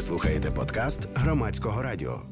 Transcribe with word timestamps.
Ви 0.00 0.06
слухаєте 0.06 0.50
подкаст 0.50 1.08
громадського 1.14 1.82
радіо. 1.82 2.22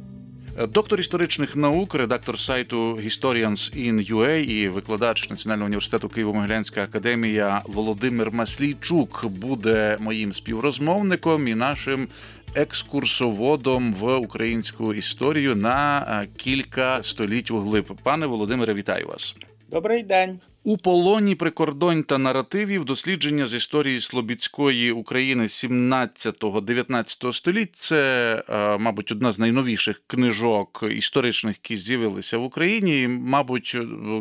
Доктор 0.68 1.00
історичних 1.00 1.56
наук, 1.56 1.94
редактор 1.94 2.40
сайту 2.40 2.96
Historians 2.96 3.88
in 3.88 4.12
UA 4.12 4.36
і 4.36 4.68
викладач 4.68 5.30
Національного 5.30 5.66
університету 5.66 6.08
Києво-Могилянська 6.08 6.82
академія 6.82 7.62
Володимир 7.66 8.32
Маслійчук 8.32 9.26
буде 9.26 9.96
моїм 10.00 10.32
співрозмовником 10.32 11.48
і 11.48 11.54
нашим 11.54 12.08
екскурсоводом 12.54 13.94
в 13.94 14.16
українську 14.16 14.94
історію 14.94 15.56
на 15.56 16.26
кілька 16.36 17.02
століть 17.02 17.50
вглиб. 17.50 17.92
Пане 18.02 18.26
Володимире, 18.26 18.74
вітаю 18.74 19.06
вас. 19.06 19.36
Добрий 19.70 20.02
день. 20.02 20.40
У 20.68 20.76
полоні 20.76 21.34
прикордонь 21.34 22.02
та 22.02 22.18
наративів 22.18 22.84
дослідження 22.84 23.46
з 23.46 23.54
історії 23.54 24.00
Слобідської 24.00 24.92
України 24.92 25.44
17-19 25.44 27.32
століть 27.32 27.76
це, 27.76 28.42
е, 28.48 28.78
мабуть, 28.78 29.12
одна 29.12 29.32
з 29.32 29.38
найновіших 29.38 30.02
книжок 30.06 30.84
історичних, 30.90 31.56
які 31.62 31.76
з'явилися 31.76 32.38
в 32.38 32.42
Україні. 32.42 33.02
І, 33.02 33.08
Мабуть, 33.08 33.76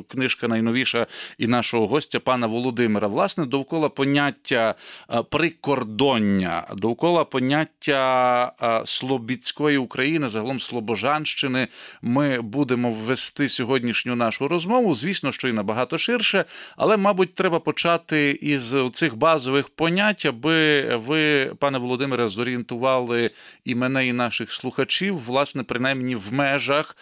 книжка 0.07 0.47
найновіша 0.47 1.07
і 1.37 1.47
нашого 1.47 1.87
гостя 1.87 2.19
пана 2.19 2.47
Володимира. 2.47 3.07
Власне, 3.07 3.45
довкола 3.45 3.89
поняття 3.89 4.75
е, 5.09 5.23
прикордоння, 5.23 6.67
довкола 6.75 7.25
поняття 7.25 8.51
е, 8.61 8.81
Слобідської 8.85 9.77
України, 9.77 10.29
загалом 10.29 10.59
Слобожанщини, 10.59 11.67
ми 12.01 12.41
будемо 12.41 12.91
ввести 12.91 13.49
сьогоднішню 13.49 14.15
нашу 14.15 14.47
розмову. 14.47 14.93
Звісно, 14.93 15.31
що 15.31 15.47
і 15.47 15.53
набагато 15.53 15.97
ширше 15.97 16.36
більше, 16.37 16.45
але, 16.77 16.97
мабуть, 16.97 17.35
треба 17.35 17.59
почати 17.59 18.31
із 18.41 18.75
цих 18.93 19.15
базових 19.15 19.69
понять, 19.69 20.25
аби 20.25 20.95
ви, 20.95 21.53
пане 21.59 21.77
Володимире, 21.77 22.27
зорієнтували 22.27 23.31
і 23.65 23.75
мене, 23.75 24.07
і 24.07 24.13
наших 24.13 24.51
слухачів, 24.51 25.17
власне, 25.17 25.63
принаймні 25.63 26.15
в 26.15 26.33
межах, 26.33 26.97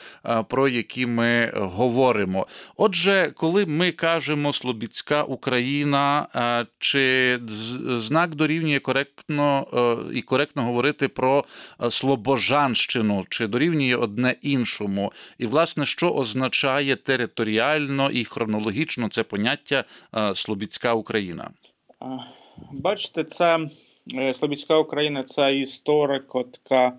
про 0.50 0.68
які 0.68 1.06
ми 1.06 1.52
говоримо. 1.56 2.48
Отже, 2.78 3.32
коли 3.36 3.66
ми 3.66 3.92
кажемо 3.92 4.54
Слобідська 4.54 5.24
Україна, 5.24 6.28
чи 6.80 7.40
знак 7.98 8.36
дорівнює 8.36 8.80
коректно 8.80 9.68
і 10.14 10.22
коректно 10.22 10.64
говорити 10.64 11.08
про 11.08 11.46
Слобожанщину, 11.90 13.24
чи 13.30 13.48
дорівнює 13.48 13.96
одне 13.96 14.36
іншому, 14.42 15.14
і 15.38 15.46
власне, 15.46 15.86
що 15.86 16.10
означає 16.10 16.96
територіально 16.96 18.12
і 18.12 18.26
хронологічно 18.26 19.10
це 19.10 19.24
поняття 19.26 19.84
е, 20.16 20.36
Слобідська 20.36 20.94
Україна? 20.94 21.50
Бачите, 22.72 23.24
це 23.24 23.60
е, 24.16 24.34
Слобідська 24.34 24.78
Україна 24.78 25.24
це 25.24 25.56
історико 25.56 26.46
е, 26.72 26.94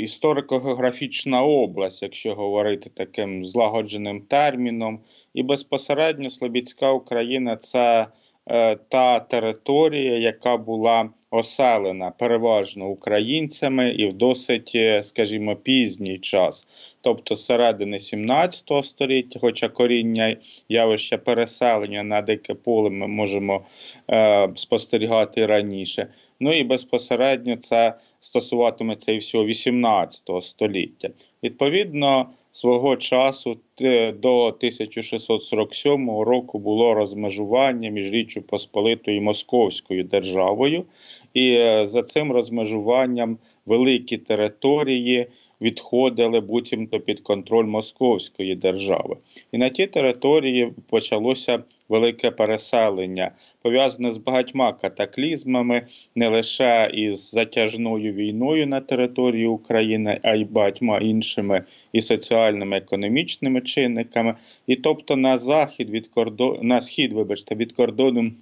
історико-географічна 0.00 1.42
область, 1.42 2.02
якщо 2.02 2.34
говорити 2.34 2.90
таким 2.90 3.46
злагодженим 3.46 4.20
терміном. 4.20 5.00
І 5.34 5.42
безпосередньо 5.42 6.30
Слобідська 6.30 6.92
Україна 6.92 7.56
це 7.56 8.06
та 8.88 9.20
територія, 9.20 10.18
яка 10.18 10.56
була 10.56 11.10
оселена 11.32 12.10
переважно 12.10 12.88
українцями 12.88 13.90
і 13.90 14.06
в 14.06 14.12
досить, 14.12 14.76
скажімо, 15.02 15.56
пізній 15.56 16.18
час 16.18 16.66
тобто 17.02 17.36
середини 17.36 18.00
17 18.00 18.84
століття, 18.84 19.38
хоча 19.40 19.68
коріння 19.68 20.36
явища 20.68 21.18
переселення 21.18 22.02
на 22.02 22.22
дике 22.22 22.54
поле 22.54 22.90
ми 22.90 23.06
можемо 23.06 23.62
е, 24.10 24.48
спостерігати 24.56 25.46
раніше. 25.46 26.06
Ну 26.40 26.52
і 26.52 26.64
безпосередньо 26.64 27.56
це 27.56 27.94
стосуватиметься 28.20 29.12
і 29.12 29.18
всього 29.18 29.44
18 29.44 30.22
століття. 30.42 31.08
Відповідно, 31.42 32.26
свого 32.52 32.96
часу 32.96 33.56
до 34.14 34.44
1647 34.46 36.10
року 36.10 36.58
було 36.58 36.94
розмежування 36.94 37.90
між 37.90 38.10
Річчю 38.10 38.42
Посполитою 38.42 39.16
і 39.16 39.20
Московською 39.20 40.04
державою, 40.04 40.84
і 41.34 41.52
е, 41.52 41.86
за 41.86 42.02
цим 42.02 42.32
розмежуванням 42.32 43.38
великі 43.66 44.16
території 44.16 45.26
відходили 45.62 46.40
буцімто 46.40 47.00
під 47.00 47.20
контроль 47.20 47.66
Московської 47.66 48.54
держави. 48.54 49.16
І 49.52 49.58
на 49.58 49.68
тій 49.68 49.86
території 49.86 50.72
почалося 50.90 51.62
велике 51.88 52.30
переселення, 52.30 53.30
пов'язане 53.62 54.10
з 54.10 54.16
багатьма 54.16 54.72
катаклізмами, 54.72 55.86
не 56.14 56.28
лише 56.28 56.90
із 56.94 57.30
затяжною 57.30 58.12
війною 58.12 58.66
на 58.66 58.80
території 58.80 59.46
України, 59.46 60.20
а 60.22 60.34
й 60.34 60.44
багатьма 60.44 60.98
іншими 60.98 61.64
і 61.92 62.00
соціальними 62.00 62.76
економічними 62.76 63.60
чинниками. 63.60 64.34
І 64.66 64.76
тобто 64.76 65.16
на 65.16 65.38
захід 65.38 65.90
від 65.90 66.08
кордону, 66.08 66.58
на 66.62 66.80
схід, 66.80 67.12
вибачте, 67.12 67.54
від 67.54 67.72
кордону 67.72 68.32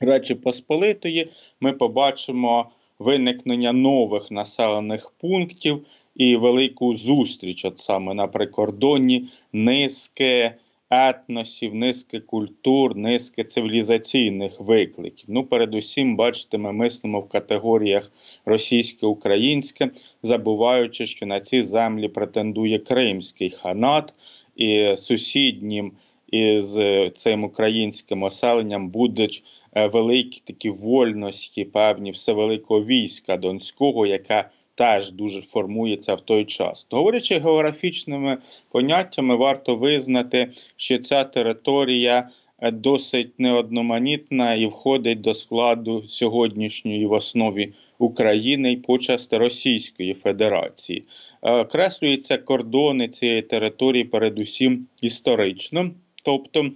Речі 0.00 0.34
Посполитої 0.34 1.30
ми 1.60 1.72
побачимо. 1.72 2.70
Виникнення 2.98 3.72
нових 3.72 4.30
населених 4.30 5.12
пунктів, 5.20 5.86
і 6.16 6.36
велику 6.36 6.94
зустріч, 6.94 7.64
от 7.64 7.78
саме 7.78 8.14
на 8.14 8.26
прикордонні 8.26 9.28
низки 9.52 10.54
етносів, 10.90 11.74
низки 11.74 12.20
культур, 12.20 12.96
низки 12.96 13.44
цивілізаційних 13.44 14.60
викликів. 14.60 15.24
Ну, 15.28 15.44
передусім, 15.44 16.16
бачите, 16.16 16.58
ми 16.58 16.72
мислимо 16.72 17.20
в 17.20 17.28
категоріях 17.28 18.12
російське-українське, 18.44 19.90
забуваючи, 20.22 21.06
що 21.06 21.26
на 21.26 21.40
ці 21.40 21.62
землі 21.62 22.08
претендує 22.08 22.78
Кримський 22.78 23.50
ханат 23.50 24.14
і 24.56 24.94
сусіднім 24.96 25.92
із 26.28 26.78
цим 27.14 27.44
українським 27.44 28.22
оселенням 28.22 28.88
будуть. 28.88 29.44
Е, 29.74 29.86
великі 29.86 30.42
такі 30.44 30.70
вольності, 30.70 31.64
певні 31.64 32.10
всевеликого 32.10 32.84
війська 32.84 33.36
Донського, 33.36 34.06
яке 34.06 34.48
теж 34.74 35.10
дуже 35.10 35.42
формується 35.42 36.14
в 36.14 36.20
той 36.20 36.44
час. 36.44 36.86
Говорячи 36.90 37.38
географічними 37.38 38.38
поняттями, 38.70 39.36
варто 39.36 39.76
визнати, 39.76 40.50
що 40.76 40.98
ця 40.98 41.24
територія 41.24 42.28
е, 42.58 42.70
досить 42.70 43.40
неодноманітна 43.40 44.54
і 44.54 44.66
входить 44.66 45.20
до 45.20 45.34
складу 45.34 46.04
сьогоднішньої 46.08 47.06
в 47.06 47.12
основі 47.12 47.72
України 47.98 48.72
і 48.72 48.76
почасти 48.76 49.38
Російської 49.38 50.14
Федерації. 50.14 51.04
Е, 51.42 51.64
креслюються 51.64 52.38
кордони 52.38 53.08
цієї 53.08 53.42
території, 53.42 54.04
передусім 54.04 54.86
історично, 55.00 55.90
тобто 56.24 56.70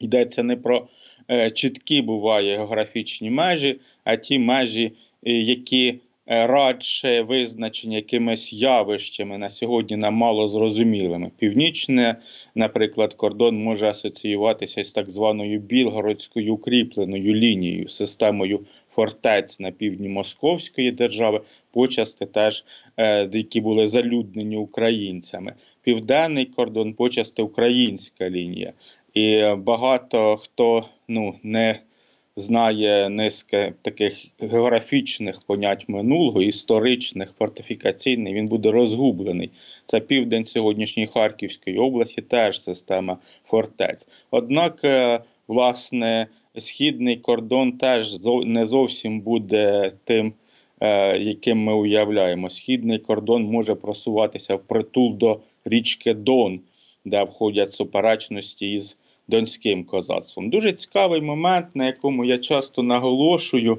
йдеться 0.00 0.42
не 0.42 0.56
про 0.56 0.88
чіткі 1.54 2.02
буває 2.02 2.56
географічні 2.56 3.30
межі, 3.30 3.80
а 4.04 4.16
ті 4.16 4.38
межі, 4.38 4.92
які 5.22 5.98
Е, 6.26 6.46
радше 6.46 7.22
визначені 7.22 7.94
якимись 7.94 8.52
явищами 8.52 9.38
на 9.38 9.50
сьогодні 9.50 9.96
нам 9.96 10.14
мало 10.14 10.48
зрозумілими. 10.48 11.30
Північне, 11.38 12.16
наприклад, 12.54 13.14
кордон 13.14 13.62
може 13.62 13.88
асоціюватися 13.88 14.84
з 14.84 14.90
так 14.90 15.10
званою 15.10 15.60
білгородською 15.60 16.54
укріпленою 16.54 17.34
лінією, 17.34 17.88
системою 17.88 18.60
фортець 18.90 19.60
на 19.60 19.70
півдні 19.70 20.08
Московської 20.08 20.92
держави, 20.92 21.40
почасти 21.72 22.26
теж 22.26 22.64
е, 22.96 23.28
які 23.32 23.60
були 23.60 23.88
залюднені 23.88 24.56
українцями. 24.56 25.54
Південний 25.82 26.44
кордон, 26.44 26.94
почасти 26.94 27.42
українська 27.42 28.30
лінія. 28.30 28.72
І 29.14 29.44
багато 29.56 30.36
хто 30.36 30.84
ну 31.08 31.34
не 31.42 31.80
знає 32.36 33.08
низки 33.08 33.74
таких 33.82 34.26
географічних 34.40 35.38
понять 35.46 35.88
минулого, 35.88 36.42
історичних, 36.42 37.32
фортифікаційних, 37.38 38.34
він 38.34 38.46
буде 38.46 38.70
розгублений. 38.70 39.50
Це 39.84 40.00
південь 40.00 40.44
сьогоднішньої 40.44 41.06
Харківської 41.06 41.78
області, 41.78 42.22
теж 42.22 42.62
система 42.62 43.18
фортець. 43.44 44.08
Однак, 44.30 44.80
е, 44.84 45.20
власне, 45.48 46.26
східний 46.58 47.16
кордон 47.16 47.72
теж 47.72 48.16
не 48.44 48.66
зовсім 48.66 49.20
буде 49.20 49.92
тим. 50.04 50.32
Е, 50.80 51.18
яким 51.18 51.58
ми 51.58 51.74
уявляємо, 51.74 52.50
східний 52.50 52.98
кордон 52.98 53.42
може 53.44 53.74
просуватися 53.74 54.54
в 54.54 54.62
притул 54.62 55.16
до 55.16 55.40
річки 55.64 56.14
Дон, 56.14 56.60
де 57.04 57.24
входять 57.24 57.72
суперечності 57.72 58.72
із 58.72 58.98
донським 59.32 59.84
козацтвом. 59.84 60.50
Дуже 60.50 60.72
цікавий 60.72 61.20
момент, 61.20 61.66
на 61.74 61.86
якому 61.86 62.24
я 62.24 62.38
часто 62.38 62.82
наголошую, 62.82 63.78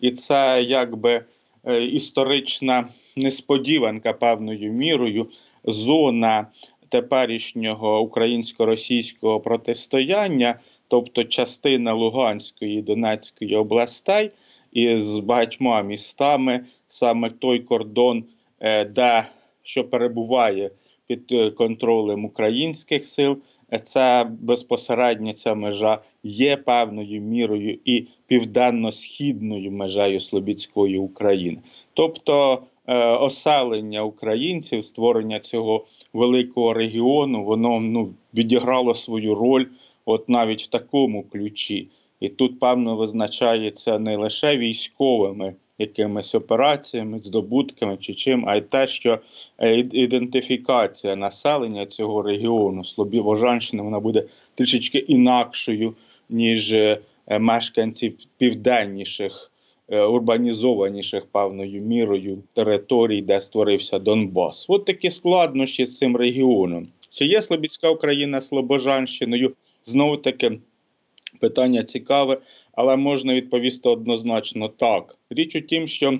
і 0.00 0.10
це 0.10 0.62
якби 0.62 1.24
е, 1.64 1.84
історична 1.84 2.88
несподіванка 3.16 4.12
певною 4.12 4.72
мірою, 4.72 5.26
зона 5.64 6.46
теперішнього 6.88 8.00
українсько-російського 8.00 9.40
протистояння, 9.40 10.58
тобто 10.88 11.24
частина 11.24 11.92
Луганської 11.92 12.78
і 12.78 12.82
Донецької 12.82 13.56
областей. 13.56 14.30
із 14.72 15.18
багатьма 15.18 15.82
містами 15.82 16.64
саме 16.88 17.30
той 17.30 17.58
кордон, 17.58 18.24
е, 18.60 18.84
де 18.84 19.26
що 19.62 19.84
перебуває 19.84 20.70
під 21.06 21.32
е, 21.32 21.50
контролем 21.50 22.24
українських 22.24 23.08
сил. 23.08 23.38
Це 23.78 24.26
безпосередньо 24.40 25.32
ця 25.32 25.54
межа 25.54 26.02
є 26.22 26.56
певною 26.56 27.20
мірою 27.20 27.78
і 27.84 28.06
південно-східною 28.26 29.72
межею 29.72 30.20
Слобідської 30.20 30.98
України. 30.98 31.58
Тобто 31.94 32.62
е, 32.86 32.96
оселення 33.06 34.02
українців, 34.02 34.84
створення 34.84 35.40
цього 35.40 35.86
великого 36.12 36.72
регіону, 36.72 37.44
воно 37.44 37.80
ну, 37.80 38.14
відіграло 38.34 38.94
свою 38.94 39.34
роль, 39.34 39.66
от 40.04 40.28
навіть 40.28 40.62
в 40.62 40.66
такому 40.66 41.22
ключі. 41.22 41.88
І 42.20 42.28
тут, 42.28 42.60
певно, 42.60 42.96
визначається 42.96 43.98
не 43.98 44.16
лише 44.16 44.56
військовими 44.56 45.54
якимись 45.78 46.34
операціями, 46.34 47.20
здобутками 47.20 47.96
чи 47.96 48.14
чим, 48.14 48.48
а 48.48 48.56
й 48.56 48.60
те, 48.60 48.86
що 48.86 49.18
е, 49.58 49.76
ідентифікація 49.92 51.16
населення 51.16 51.86
цього 51.86 52.22
регіону 52.22 52.84
Слобівожанщини 52.84 53.82
вона 53.82 54.00
буде 54.00 54.24
трішечки 54.54 54.98
інакшою, 54.98 55.94
ніж 56.30 56.72
е, 56.72 56.98
мешканців 57.40 58.16
південніших, 58.38 59.50
е, 59.88 60.02
урбанізованіших 60.02 61.26
певною 61.26 61.82
мірою 61.82 62.42
територій, 62.52 63.22
де 63.22 63.40
створився 63.40 63.98
Донбас. 63.98 64.66
От 64.68 64.84
такі 64.84 65.10
складнощі 65.10 65.86
з 65.86 65.98
цим 65.98 66.16
регіоном. 66.16 66.88
Чи 67.12 67.26
є 67.26 67.42
Слобідська 67.42 67.88
Україна 67.90 68.40
Слобожанщиною? 68.40 69.52
Знову 69.86 70.16
таки 70.16 70.58
питання 71.40 71.82
цікаве, 71.82 72.38
але 72.76 72.96
можна 72.96 73.34
відповісти 73.34 73.88
однозначно 73.88 74.68
так. 74.68 75.16
Річ 75.30 75.56
у 75.56 75.60
тім, 75.60 75.88
що 75.88 76.18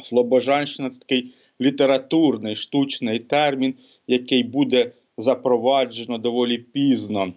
Слобожанщина 0.00 0.90
це 0.90 0.98
такий 0.98 1.34
літературний 1.60 2.56
штучний 2.56 3.18
термін, 3.18 3.74
який 4.06 4.42
буде 4.42 4.92
запроваджено 5.18 6.18
доволі 6.18 6.58
пізно 6.58 7.32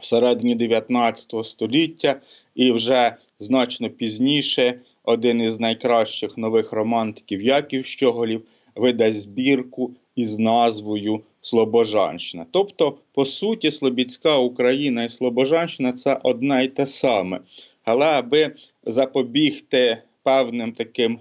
всередині 0.00 0.54
19 0.54 1.46
століття, 1.46 2.20
і 2.54 2.72
вже 2.72 3.16
значно 3.38 3.90
пізніше 3.90 4.80
один 5.04 5.40
із 5.40 5.60
найкращих 5.60 6.38
нових 6.38 6.72
романтиків 6.72 7.42
Яків 7.42 7.86
Щоголів 7.86 8.44
видасть 8.74 9.20
збірку 9.20 9.94
із 10.16 10.38
назвою 10.38 11.20
Слобожанщина. 11.40 12.46
Тобто, 12.50 12.98
по 13.14 13.24
суті, 13.24 13.70
Слобідська 13.70 14.36
Україна 14.36 15.04
і 15.04 15.10
Слобожанщина 15.10 15.92
це 15.92 16.20
одне 16.22 16.64
й 16.64 16.68
те 16.68 16.86
саме. 16.86 17.40
Але 17.84 18.06
аби 18.06 18.54
запобігти 18.84 19.98
певним 20.22 20.72
таким 20.72 21.18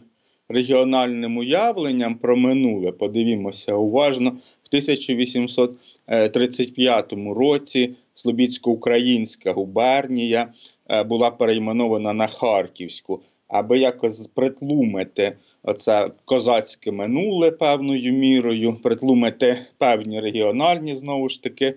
регіональним 0.49 1.37
уявленням 1.37 2.15
про 2.15 2.37
минуле, 2.37 2.91
подивімося 2.91 3.75
уважно, 3.75 4.29
в 4.63 4.67
1835 4.67 7.13
році 7.13 7.95
Слобідсько-Українська 8.15 9.53
губернія 9.53 10.53
е, 10.89 11.03
була 11.03 11.31
перейменована 11.31 12.13
на 12.13 12.27
Харківську, 12.27 13.21
аби 13.47 13.79
якось 13.79 14.27
притлумити 14.27 15.37
оце 15.63 16.11
козацьке 16.25 16.91
минуле 16.91 17.51
певною 17.51 18.13
мірою, 18.13 18.79
притлумити 18.83 19.65
певні 19.77 20.19
регіональні 20.19 20.95
знову 20.95 21.29
ж 21.29 21.43
таки 21.43 21.75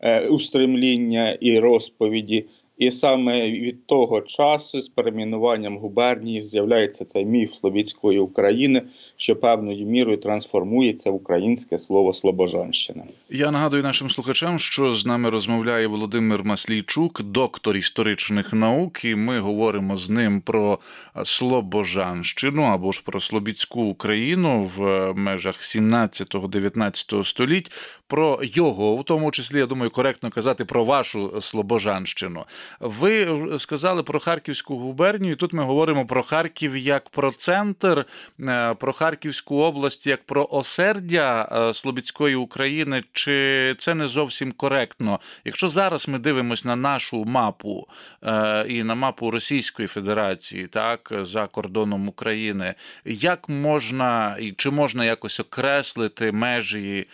е, 0.00 0.28
устремління 0.28 1.30
і 1.30 1.58
розповіді. 1.58 2.46
І 2.78 2.90
саме 2.90 3.50
від 3.50 3.86
того 3.86 4.20
часу 4.20 4.82
з 4.82 4.88
перейменуванням 4.88 5.78
губернії 5.78 6.44
з'являється 6.44 7.04
цей 7.04 7.24
міф 7.24 7.54
Слов'янської 7.54 8.18
України, 8.18 8.82
що 9.16 9.36
певною 9.36 9.86
мірою 9.86 10.16
трансформується 10.16 11.10
в 11.10 11.14
українське 11.14 11.78
слово 11.78 12.12
Слобожанщина. 12.12 13.02
Я 13.30 13.50
нагадую 13.50 13.82
нашим 13.82 14.10
слухачам, 14.10 14.58
що 14.58 14.94
з 14.94 15.06
нами 15.06 15.30
розмовляє 15.30 15.86
Володимир 15.86 16.44
Маслійчук, 16.44 17.22
доктор 17.22 17.76
історичних 17.76 18.52
наук, 18.52 19.04
і 19.04 19.14
ми 19.14 19.40
говоримо 19.40 19.96
з 19.96 20.10
ним 20.10 20.40
про 20.40 20.78
Слобожанщину 21.24 22.62
або 22.62 22.92
ж 22.92 23.02
про 23.04 23.20
Слобідську 23.20 23.82
Україну 23.82 24.70
в 24.76 25.12
межах 25.14 25.62
17-19 25.62 27.24
століть, 27.24 27.70
про 28.06 28.40
його, 28.42 28.96
в 28.96 29.04
тому 29.04 29.30
числі, 29.30 29.58
я 29.58 29.66
думаю, 29.66 29.90
коректно 29.90 30.30
казати 30.30 30.64
про 30.64 30.84
вашу 30.84 31.40
Слобожанщину. 31.40 32.44
Ви 32.80 33.38
сказали 33.58 34.02
про 34.02 34.20
Харківську 34.20 34.78
губернію. 34.78 35.36
Тут 35.36 35.52
ми 35.52 35.62
говоримо 35.62 36.06
про 36.06 36.22
Харків 36.22 36.76
як 36.76 37.08
про 37.08 37.32
центр, 37.32 38.06
е, 38.40 38.74
про 38.74 38.92
Харківську 38.92 39.56
область 39.56 40.06
як 40.06 40.26
про 40.26 40.48
осердя 40.50 41.48
е, 41.52 41.74
Слобідської 41.74 42.34
України. 42.34 43.02
Чи 43.12 43.74
це 43.78 43.94
не 43.94 44.08
зовсім 44.08 44.52
коректно? 44.52 45.20
Якщо 45.44 45.68
зараз 45.68 46.08
ми 46.08 46.18
дивимося 46.18 46.68
на 46.68 46.76
нашу 46.76 47.24
мапу 47.24 47.86
е, 48.22 48.66
і 48.68 48.82
на 48.82 48.94
мапу 48.94 49.30
Російської 49.30 49.88
Федерації, 49.88 50.66
так 50.66 51.12
за 51.22 51.46
кордоном 51.46 52.08
України, 52.08 52.74
як 53.04 53.48
можна 53.48 54.36
і 54.40 54.52
чи 54.52 54.70
можна 54.70 55.04
якось 55.04 55.40
окреслити 55.40 56.32
межі 56.32 57.06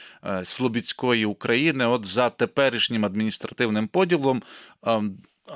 Слобідської 0.45 1.25
України, 1.25 1.87
от 1.87 2.07
за 2.07 2.31
теперішнім 2.31 3.05
адміністративним 3.05 3.89
поділом? 3.89 4.43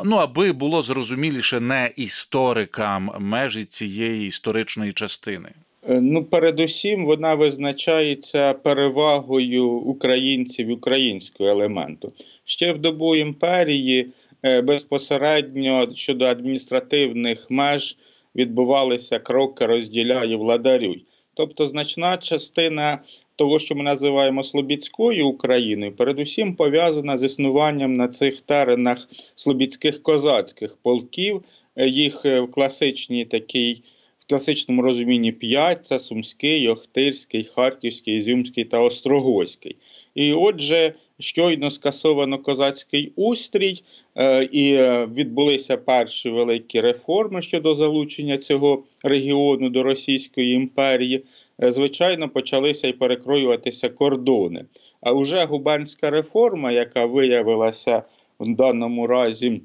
Ну, 0.04 0.16
аби 0.16 0.52
було 0.52 0.82
зрозуміліше 0.82 1.60
не 1.60 1.90
історикам 1.96 3.10
межі 3.18 3.64
цієї 3.64 4.26
історичної 4.26 4.92
частини. 4.92 5.48
Е, 5.88 6.00
Ну, 6.00 6.24
передусім, 6.24 7.06
вона 7.06 7.34
визначається 7.34 8.54
перевагою 8.54 9.68
українців 9.68 10.70
українського 10.70 11.50
елементу. 11.50 12.12
Ще 12.44 12.72
в 12.72 12.78
добу 12.78 13.16
імперії 13.16 14.06
е, 14.42 14.62
безпосередньо 14.62 15.88
щодо 15.94 16.24
адміністративних 16.24 17.46
меж 17.50 17.96
відбувалися 18.36 19.18
кроки 19.18 19.66
розділяє 19.66 20.36
владарюй. 20.36 21.04
Тобто, 21.34 21.66
значна 21.66 22.16
частина 22.16 22.98
того, 23.38 23.58
що 23.58 23.74
ми 23.74 23.82
називаємо 23.82 24.44
Слобідською 24.44 25.28
Україною, 25.28 25.92
передусім 25.92 26.54
пов'язана 26.54 27.18
з 27.18 27.22
існуванням 27.22 27.96
на 27.96 28.08
цих 28.08 28.40
теренах 28.40 29.08
слобідських 29.36 30.02
козацьких 30.02 30.76
полків. 30.82 31.42
Е, 31.76 31.88
Їх 31.88 32.24
е, 32.24 32.40
в 32.40 32.50
класичній 32.50 33.24
такій 33.24 33.82
в 34.18 34.28
класичному 34.28 34.82
розумінні 34.82 35.32
п'ять 35.32 35.86
це 35.86 36.00
Сумський, 36.00 36.68
Охтирський, 36.68 37.44
Харківський, 37.44 38.16
Ізюмський 38.16 38.64
та 38.64 38.80
Острогойський. 38.80 39.76
І 40.14 40.32
отже, 40.32 40.92
щойно 41.18 41.70
скасовано 41.70 42.38
козацький 42.38 43.12
устрій, 43.16 43.82
е, 44.16 44.44
і 44.44 44.76
відбулися 45.14 45.76
перші 45.76 46.30
великі 46.30 46.80
реформи 46.80 47.42
щодо 47.42 47.74
залучення 47.74 48.38
цього 48.38 48.82
регіону 49.02 49.70
до 49.70 49.82
Російської 49.82 50.52
імперії. 50.54 51.24
Звичайно, 51.58 52.28
почалися 52.28 52.88
й 52.88 52.92
перекроюватися 52.92 53.88
кордони. 53.88 54.64
А 55.00 55.12
вже 55.12 55.44
губернська 55.44 56.10
реформа, 56.10 56.72
яка 56.72 57.06
виявилася 57.06 58.02
в 58.40 58.54
даному 58.54 59.06
разі 59.06 59.60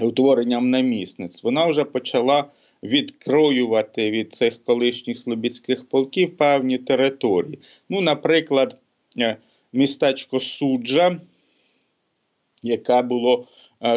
утворенням 0.00 0.70
намісниць, 0.70 1.42
вона 1.42 1.66
вже 1.66 1.84
почала 1.84 2.44
відкроювати 2.82 4.10
від 4.10 4.34
цих 4.34 4.64
колишніх 4.64 5.18
слобідських 5.18 5.88
полків 5.88 6.36
певні 6.36 6.78
території. 6.78 7.58
Ну, 7.88 8.00
наприклад, 8.00 8.76
е, 9.18 9.36
містечко 9.72 10.40
Суджа, 10.40 11.20
яке 12.62 13.02
було 13.02 13.48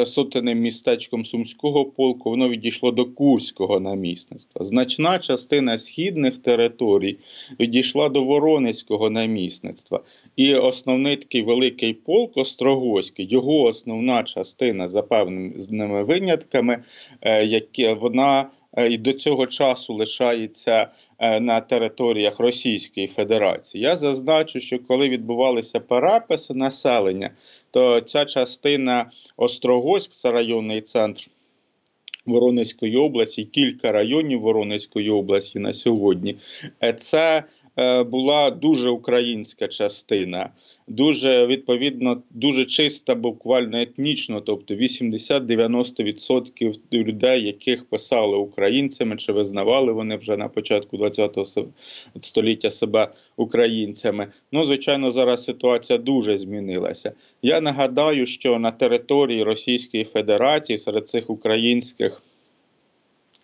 сотеним 0.05 0.59
містечком 0.59 1.25
Сумського 1.25 1.86
полку, 1.86 2.29
воно 2.29 2.50
відійшло 2.50 2.91
до 2.91 3.05
Курського 3.05 3.79
намісництва. 3.79 4.65
Значна 4.65 5.19
частина 5.19 5.77
східних 5.77 6.38
територій 6.38 7.17
відійшла 7.59 8.09
до 8.09 8.24
Воронецького 8.24 9.09
намісництва. 9.09 10.00
І 10.36 10.55
основний 10.55 11.17
такий 11.17 11.41
великий 11.41 11.93
полк 11.93 12.38
Острогоський, 12.38 13.25
його 13.25 13.63
основна 13.63 14.24
частина 14.24 14.89
за 14.89 15.01
певними 15.01 16.03
винятками, 16.03 16.83
яке 17.45 17.93
вона 17.93 18.41
е, 18.41 18.45
і 18.77 18.97
до 18.97 19.13
цього 19.13 19.47
часу 19.47 19.93
лишається 19.93 20.88
е, 21.19 21.39
на 21.39 21.61
територіях 21.61 22.39
Російської 22.39 23.07
Федерації. 23.07 23.83
Я 23.83 23.97
зазначу, 23.97 24.59
що 24.59 24.79
коли 24.79 25.09
відбувалися 25.09 25.79
переписи 25.79 26.53
населення, 26.53 27.31
то 27.71 28.01
ця 28.01 28.25
частина 28.25 29.11
Острогоськ, 29.38 30.11
це 30.11 30.31
районний 30.31 30.81
центр 30.81 31.27
Воронезької 32.25 32.97
області, 32.97 33.45
кілька 33.45 33.91
районів 33.91 34.41
Воронезької 34.41 35.09
області 35.09 35.59
на 35.59 35.73
сьогодні, 35.73 36.35
е, 36.83 36.93
це 36.93 37.38
е, 37.38 37.43
була 38.03 38.51
дуже 38.51 38.89
українська 38.89 39.67
частина, 39.67 40.50
дуже 40.88 41.48
відповідно, 41.48 42.21
дуже 42.29 42.65
чиста, 42.65 43.15
буквально 43.15 43.81
етнічно, 43.81 44.41
тобто 44.41 44.74
80-90% 44.74 46.74
людей, 46.93 47.45
яких 47.45 47.89
писали 47.89 48.38
українцями, 48.38 49.17
чи 49.17 49.31
визнавали 49.31 49.91
вони 49.91 50.17
вже 50.17 50.38
на 50.38 50.48
початку 50.48 50.98
ХХ 50.98 51.45
століття 52.21 52.71
себе 52.71 53.12
українцями. 53.38 54.27
Ну, 54.51 54.63
звичайно, 54.63 55.12
зараз 55.12 55.43
ситуація 55.43 56.00
дуже 56.00 56.38
змінилася. 56.38 57.12
Я 57.41 57.62
нагадаю, 57.62 58.25
що 58.25 58.59
на 58.59 58.71
території 58.71 59.43
Російської 59.43 60.03
Федерації 60.03 60.79
серед 60.79 61.09
цих 61.09 61.29
українських 61.29 62.21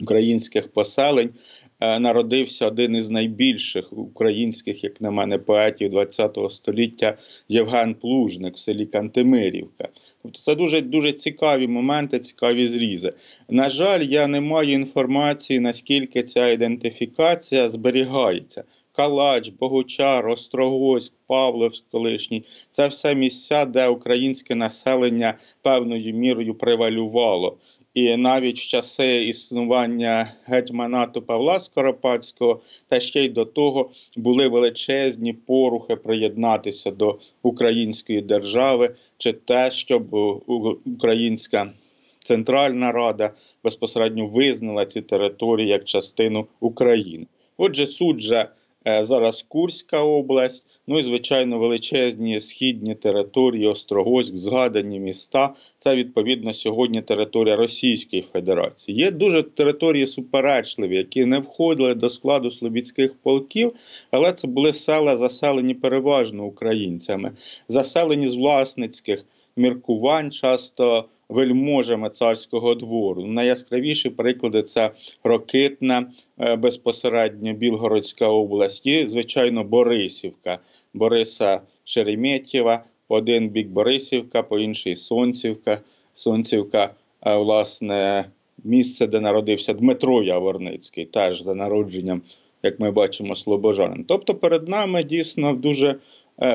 українських 0.01 0.68
поселень 0.68 1.30
е, 1.30 1.34
народився 1.79 2.67
один 2.67 2.96
із 2.96 3.10
найбільших 3.10 3.94
українських, 3.94 4.84
як 4.84 5.01
на 5.01 5.12
мене, 5.12 5.38
поетів 5.38 5.94
ХХ 5.96 6.51
століття 6.51 7.17
Євген 7.50 7.96
Плужник 7.96 8.55
в 8.55 8.60
селі 8.60 8.86
Кантемирівка. 8.86 9.89
Тобто 10.24 10.39
це 10.39 10.55
дуже 10.55 10.82
дуже 10.82 11.12
цікаві 11.12 11.67
моменти, 11.67 12.20
цікаві 12.20 12.67
зрізи. 12.67 13.13
На 13.50 13.70
жаль, 13.70 14.01
я 14.01 14.27
не 14.27 14.41
маю 14.41 14.72
інформації, 14.72 15.60
наскільки 15.60 16.24
ця 16.24 16.50
ідентифікація 16.50 17.70
зберігається. 17.70 18.63
Калач, 18.96 19.50
Богучар, 19.50 20.27
Острогось, 20.27 21.13
Павловськ 21.27 21.84
колишній 21.91 22.46
це 22.70 22.88
все 22.88 23.15
місця, 23.15 23.65
де 23.65 23.88
українське 23.88 24.55
населення 24.55 25.38
певною 25.62 26.13
мірою 26.13 26.55
превалювало. 26.55 27.58
І 27.96 28.18
навіть 28.18 28.60
в 28.60 28.68
часи 28.68 29.25
існування 29.25 30.34
гетьманату 30.46 31.22
Павла 31.22 31.60
Скоропадського, 31.60 32.62
та 32.88 33.00
ще 33.00 33.24
й 33.25 33.30
до 33.30 33.46
того 33.46 33.90
були 34.16 34.48
величезні 34.48 35.34
порухи 35.34 35.96
приєднатися 35.96 36.92
до 36.92 37.20
української 37.44 38.22
держави, 38.22 38.96
чи 39.18 39.34
те, 39.34 39.72
щоб 39.72 40.14
Українська 40.86 41.74
Центральна 42.24 42.92
Рада 42.92 43.32
безпосередньо 43.64 44.28
визнала 44.28 44.86
ці 44.86 45.02
території 45.02 45.70
як 45.70 45.86
частину 45.86 46.48
України. 46.60 47.25
Отже, 47.58 47.88
суджа 47.88 48.42
е, 48.42 48.50
зараз 48.86 49.46
Курська 49.48 50.01
область. 50.01 50.63
Ну 50.88 51.00
і 51.00 51.04
звичайно, 51.04 51.60
величезні 51.60 52.39
східні 52.39 52.96
території, 52.96 53.68
Острогоськ, 53.68 54.38
згадані 54.38 55.00
міста. 55.00 55.54
Це 55.77 55.96
відповідно 55.96 56.54
сьогодні 56.54 57.01
територія 57.01 57.56
Російської 57.56 58.25
Федерації. 58.34 58.98
Є 58.98 59.12
дуже 59.12 59.44
території 59.44 60.08
суперечливі, 60.08 60.96
які 60.96 61.25
не 61.25 61.39
входили 61.39 61.94
до 61.96 62.10
складу 62.10 62.51
слобідських 62.51 63.13
полків, 63.24 63.74
але 64.12 64.34
це 64.34 64.48
були 64.48 64.74
села, 64.74 65.18
заселені 65.18 65.74
переважно 65.74 66.46
українцями, 66.46 67.32
заселені 67.68 68.27
з 68.27 68.36
власницьких 68.36 69.25
міркувань, 69.58 70.32
часто 70.32 71.06
вельможами 71.30 72.10
царського 72.10 72.75
двору. 72.75 73.25
Найяскравіші 73.25 74.10
приклади 74.10 74.63
це 74.63 74.92
Рокитна, 75.24 76.00
е, 76.00 76.06
безпосередньо 76.38 77.54
Білгородська 77.54 78.27
область 78.27 78.86
і, 78.86 79.10
звичайно, 79.10 79.63
Борисівка, 79.63 80.60
Бориса 80.94 81.62
Шереметєва, 81.84 82.84
один 83.08 83.50
бік 83.50 83.68
Борисівка, 83.68 84.44
по 84.44 84.60
інший 84.60 84.96
Сонцівка. 84.96 85.82
Сонцівка, 86.13 86.94
е, 87.25 87.38
власне, 87.38 88.25
місце, 88.63 89.08
де 89.08 89.20
народився 89.20 89.74
Дмитро 89.74 90.24
Яворницький, 90.24 91.06
теж 91.06 91.42
за 91.42 91.54
народженням, 91.54 92.22
як 92.63 92.80
ми 92.80 92.92
бачимо, 92.92 93.36
слобожанин. 93.36 94.06
Тобто 94.08 94.36
перед 94.36 94.68
нами 94.68 95.04
дійсно 95.04 95.54
дуже 95.54 95.89
Е, 95.89 96.00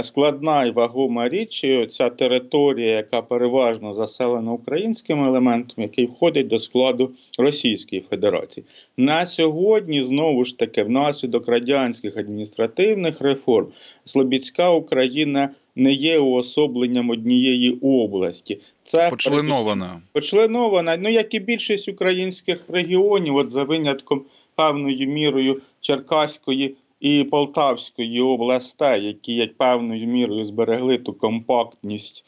складна 0.03 0.65
і 0.65 0.71
вагома 0.71 1.29
річ. 1.29 1.67
Ця 1.89 2.11
територія, 2.11 2.97
яка 2.97 3.23
переважно 3.23 3.95
заселена 3.95 4.53
українським 4.53 5.25
елементом, 5.25 5.83
який 5.83 6.07
входить 6.07 6.47
до 6.47 6.59
складу 6.59 7.11
Російської 7.39 8.05
Федерації. 8.11 8.67
На 8.97 9.27
сьогодні 9.27 10.03
знову 10.03 10.45
ж 10.45 10.59
таки, 10.59 10.83
внаслідок 10.83 11.49
радянських 11.49 12.17
адміністративних 12.17 13.21
реформ, 13.21 13.67
Слобідська 14.05 14.71
Україна. 14.71 15.51
Не 15.77 15.93
є 15.93 16.19
уособленням 16.19 17.11
однієї 17.11 17.79
області, 17.83 18.61
це 18.85 19.11
почленована. 19.11 20.03
Почленована, 20.13 20.97
ну 20.97 21.09
як 21.09 21.35
і 21.35 21.41
більшість 21.41 21.89
українських 21.89 22.65
регіонів, 22.69 23.37
от 23.37 23.51
за 23.51 23.65
винятком 23.65 24.25
певною 24.55 25.09
мірою 25.09 25.61
Черкаської 25.81 26.77
і 27.01 27.25
Полтавської 27.25 28.21
областей, 28.21 29.05
які 29.07 29.35
як 29.35 29.57
певною 29.57 30.07
мірою 30.07 30.45
зберегли 30.45 30.99
ту 30.99 31.13
компактність 31.13 32.25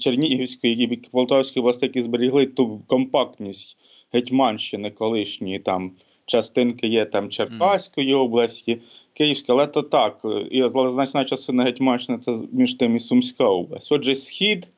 Чернігівської 0.00 0.84
і 0.84 0.96
Полтавської 0.96 1.60
області, 1.60 1.86
які 1.86 2.02
зберегли 2.02 2.46
ту 2.46 2.80
компактність 2.86 3.76
Гетьманщини 4.12 4.90
колишньої 4.90 5.58
там 5.58 5.92
частинки 6.26 6.86
є 6.86 7.04
там 7.04 7.28
Черкаської 7.28 8.14
області, 8.14 8.78
Київська, 9.14 9.52
але 9.52 9.66
то 9.66 9.82
так, 9.82 10.20
і 10.50 10.68
значна 10.68 11.24
частина 11.24 11.64
Гетьманщини 11.64 12.18
це 12.18 12.38
між 12.52 12.74
тим 12.74 12.96
і 12.96 13.00
Сумська 13.00 13.44
область. 13.44 13.92
Отже, 13.92 14.14
схід 14.14 14.68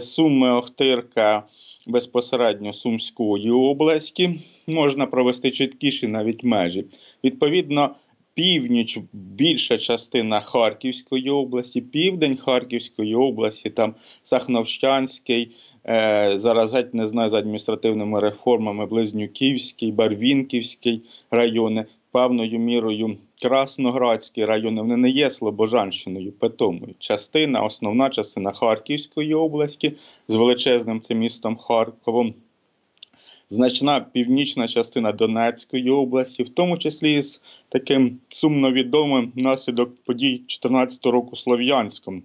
Суми 0.00 0.52
Охтирка 0.52 1.42
безпосередньо 1.86 2.72
Сумської 2.72 3.50
області 3.50 4.40
можна 4.66 5.06
провести 5.06 5.50
чіткіші 5.50 6.06
навіть 6.06 6.44
межі. 6.44 6.84
Відповідно, 7.24 7.94
північ, 8.34 8.98
більша 9.12 9.78
частина 9.78 10.40
Харківської 10.40 11.30
області, 11.30 11.80
південь 11.80 12.36
Харківської 12.36 13.14
області, 13.14 13.70
там 13.70 13.94
Сахновщанський, 14.22 15.56
е, 15.86 16.34
зараз 16.36 16.74
геть 16.74 16.94
не 16.94 17.06
знаю 17.06 17.30
за 17.30 17.38
адміністративними 17.38 18.20
реформами, 18.20 18.86
Близнюківський, 18.86 19.92
Барвінківський 19.92 21.02
райони, 21.30 21.84
певною 22.12 22.58
мірою 22.58 23.16
Красноградські 23.42 24.44
райони, 24.44 24.80
вони 24.80 24.96
не 24.96 25.10
є 25.10 25.30
Слобожанщиною, 25.30 26.32
питомою. 26.32 26.94
Частина, 26.98 27.62
основна 27.62 28.10
частина 28.10 28.52
Харківської 28.52 29.34
області 29.34 29.92
з 30.28 30.34
величезним 30.34 31.00
цим 31.00 31.18
містом 31.18 31.56
Харковом 31.56 32.34
значна 33.50 34.00
північна 34.00 34.68
частина 34.68 35.12
Донецької 35.12 35.90
області, 35.90 36.42
в 36.42 36.48
тому 36.48 36.78
числі 36.78 37.20
з 37.20 37.40
таким 37.68 38.18
сумно 38.28 38.72
відомим 38.72 39.32
наслідок 39.34 40.04
подій 40.04 40.30
2014 40.30 41.06
року 41.06 41.36
Слов'янськом. 41.36 42.22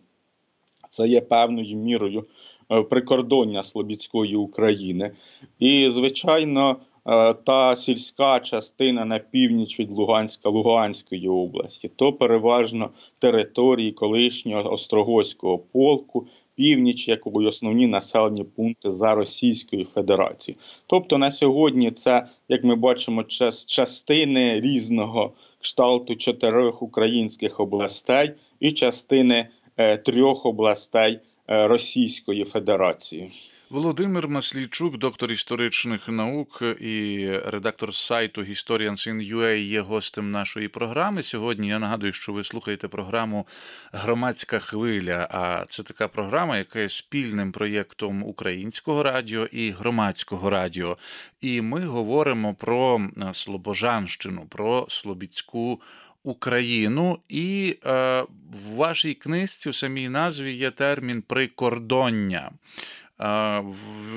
Це 0.89 1.07
є 1.07 1.21
певною 1.21 1.77
мірою 1.77 2.25
е, 2.71 2.81
прикордоння 2.81 3.63
Слобідської 3.63 4.35
України. 4.35 5.11
І, 5.59 5.89
звичайно, 5.89 6.77
та 7.45 7.75
сільська 7.75 8.39
частина 8.39 9.05
на 9.05 9.19
північ 9.19 9.79
від 9.79 9.91
Луганська 9.91 10.49
Луганської 10.49 11.29
області, 11.29 11.91
то 11.95 12.13
переважно 12.13 12.89
території 13.19 13.91
колишнього 13.91 14.71
Острогоського 14.73 15.57
полку, 15.57 16.27
північ, 16.55 17.07
як 17.07 17.19
і 17.25 17.45
основні 17.45 17.87
населені 17.87 18.43
пункти 18.43 18.91
за 18.91 19.15
Російською 19.15 19.87
Федерацією. 19.93 20.61
Тобто 20.87 21.17
на 21.17 21.31
сьогодні 21.31 21.91
це, 21.91 22.27
як 22.49 22.63
ми 22.63 22.75
бачимо, 22.75 23.23
частини 23.67 24.61
різного 24.61 25.33
кшталту 25.61 26.15
чотирьох 26.15 26.81
українських 26.81 27.59
областей 27.59 28.31
і 28.59 28.71
частини 28.71 29.49
е, 29.77 29.97
трьох 29.97 30.45
областей 30.45 31.19
е, 31.47 31.67
Російської 31.67 32.43
Федерації. 32.43 33.31
Володимир 33.69 34.27
Маслійчук, 34.27 34.97
доктор 34.97 35.31
історичних 35.31 36.07
наук 36.07 36.63
і 36.79 37.27
редактор 37.45 37.95
сайту 37.95 38.41
Historians.in.ua 38.41 39.55
є 39.55 39.81
гостем 39.81 40.31
нашої 40.31 40.67
програми. 40.67 41.23
Сьогодні 41.23 41.67
я 41.67 41.79
нагадую, 41.79 42.13
що 42.13 42.33
ви 42.33 42.43
слухаєте 42.43 42.87
програму 42.87 43.47
Громадська 43.91 44.59
хвиля. 44.59 45.27
А 45.31 45.65
це 45.65 45.83
така 45.83 46.07
програма, 46.07 46.57
яка 46.57 46.79
є 46.79 46.89
спільним 46.89 47.51
проєктом 47.51 48.23
українського 48.23 49.03
радіо 49.03 49.45
і 49.45 49.71
громадського 49.71 50.49
радіо. 50.49 50.97
І 51.41 51.61
ми 51.61 51.85
говоримо 51.85 52.53
про 52.53 53.09
Слобожанщину, 53.33 54.45
про 54.49 54.85
Слобідську. 54.89 55.81
Україну, 56.23 57.19
і 57.29 57.77
е, 57.85 58.21
в 58.51 58.75
вашій 58.75 59.13
книжці 59.13 59.69
в 59.69 59.75
самій 59.75 60.09
назві 60.09 60.53
є 60.53 60.71
термін 60.71 61.21
прикордоння. 61.21 62.51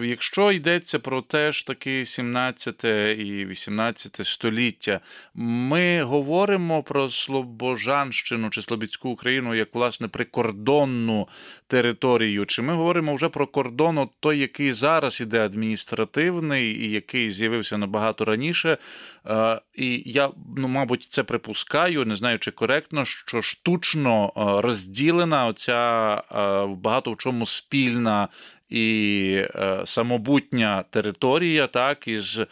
Якщо 0.03 0.53
йдеться 0.53 0.99
про 0.99 1.23
те 1.23 1.53
ж 1.53 1.67
таки 1.67 2.07
17 2.07 2.85
і 3.19 3.47
18 3.49 4.21
століття, 4.25 5.01
ми 5.35 6.03
говоримо 6.03 6.83
про 6.83 7.11
Слобожанщину 7.11 8.51
чи 8.51 8.63
Слобідську 8.63 9.11
Україну 9.11 9.55
як 9.55 9.75
власне 9.75 10.09
прикордонну 10.09 11.29
територію, 11.67 12.47
чи 12.47 12.63
ми 12.63 12.75
говоримо 12.75 13.15
вже 13.15 13.29
про 13.29 13.47
кордон, 13.47 14.09
той, 14.21 14.39
який 14.39 14.73
зараз 14.73 15.21
іде 15.21 15.45
адміністративний 15.45 16.85
і 16.85 16.91
який 16.91 17.31
з'явився 17.31 17.79
набагато 17.79 18.25
раніше. 18.25 18.79
І 19.75 20.03
я 20.07 20.31
ну, 20.57 20.69
мабуть, 20.69 21.05
це 21.05 21.23
припускаю, 21.23 22.05
не 22.05 22.17
знаю, 22.17 22.39
чи 22.39 22.51
коректно, 22.51 23.05
що 23.05 23.43
штучно 23.43 24.33
розділена 24.63 25.47
оця 25.47 26.23
багато 26.69 27.13
в 27.13 27.17
чому 27.17 27.47
спільна 27.47 28.29
і 28.73 29.33
е, 29.55 29.83
самобутня 29.85 30.85
територія, 30.91 31.67
так, 31.67 32.09
із 32.09 32.39
е, 32.39 32.47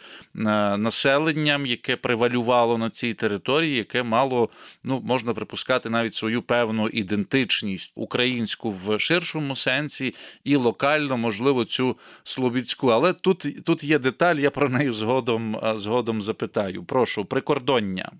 населенням, 0.77 1.65
яке 1.65 1.95
превалювало 1.95 2.77
на 2.77 2.89
цій 2.89 3.13
території, 3.13 3.77
яке 3.77 4.03
мало, 4.03 4.49
ну 4.83 5.01
можна 5.05 5.33
припускати, 5.33 5.89
навіть 5.89 6.15
свою 6.15 6.41
певну 6.41 6.87
ідентичність 6.87 7.93
українську 7.95 8.71
в 8.71 8.99
ширшому 8.99 9.55
сенсі, 9.55 10.15
і 10.43 10.55
локально, 10.55 11.17
можливо, 11.17 11.65
цю 11.65 11.97
слобідську. 12.23 12.87
Але 12.87 13.13
тут 13.13 13.63
тут 13.65 13.83
є 13.83 13.99
деталь, 13.99 14.35
я 14.35 14.51
про 14.51 14.69
неї 14.69 14.91
згодом, 14.91 15.55
е, 15.55 15.77
згодом 15.77 16.21
запитаю. 16.21 16.83
Прошу, 16.83 17.25
прикордоння. 17.25 18.11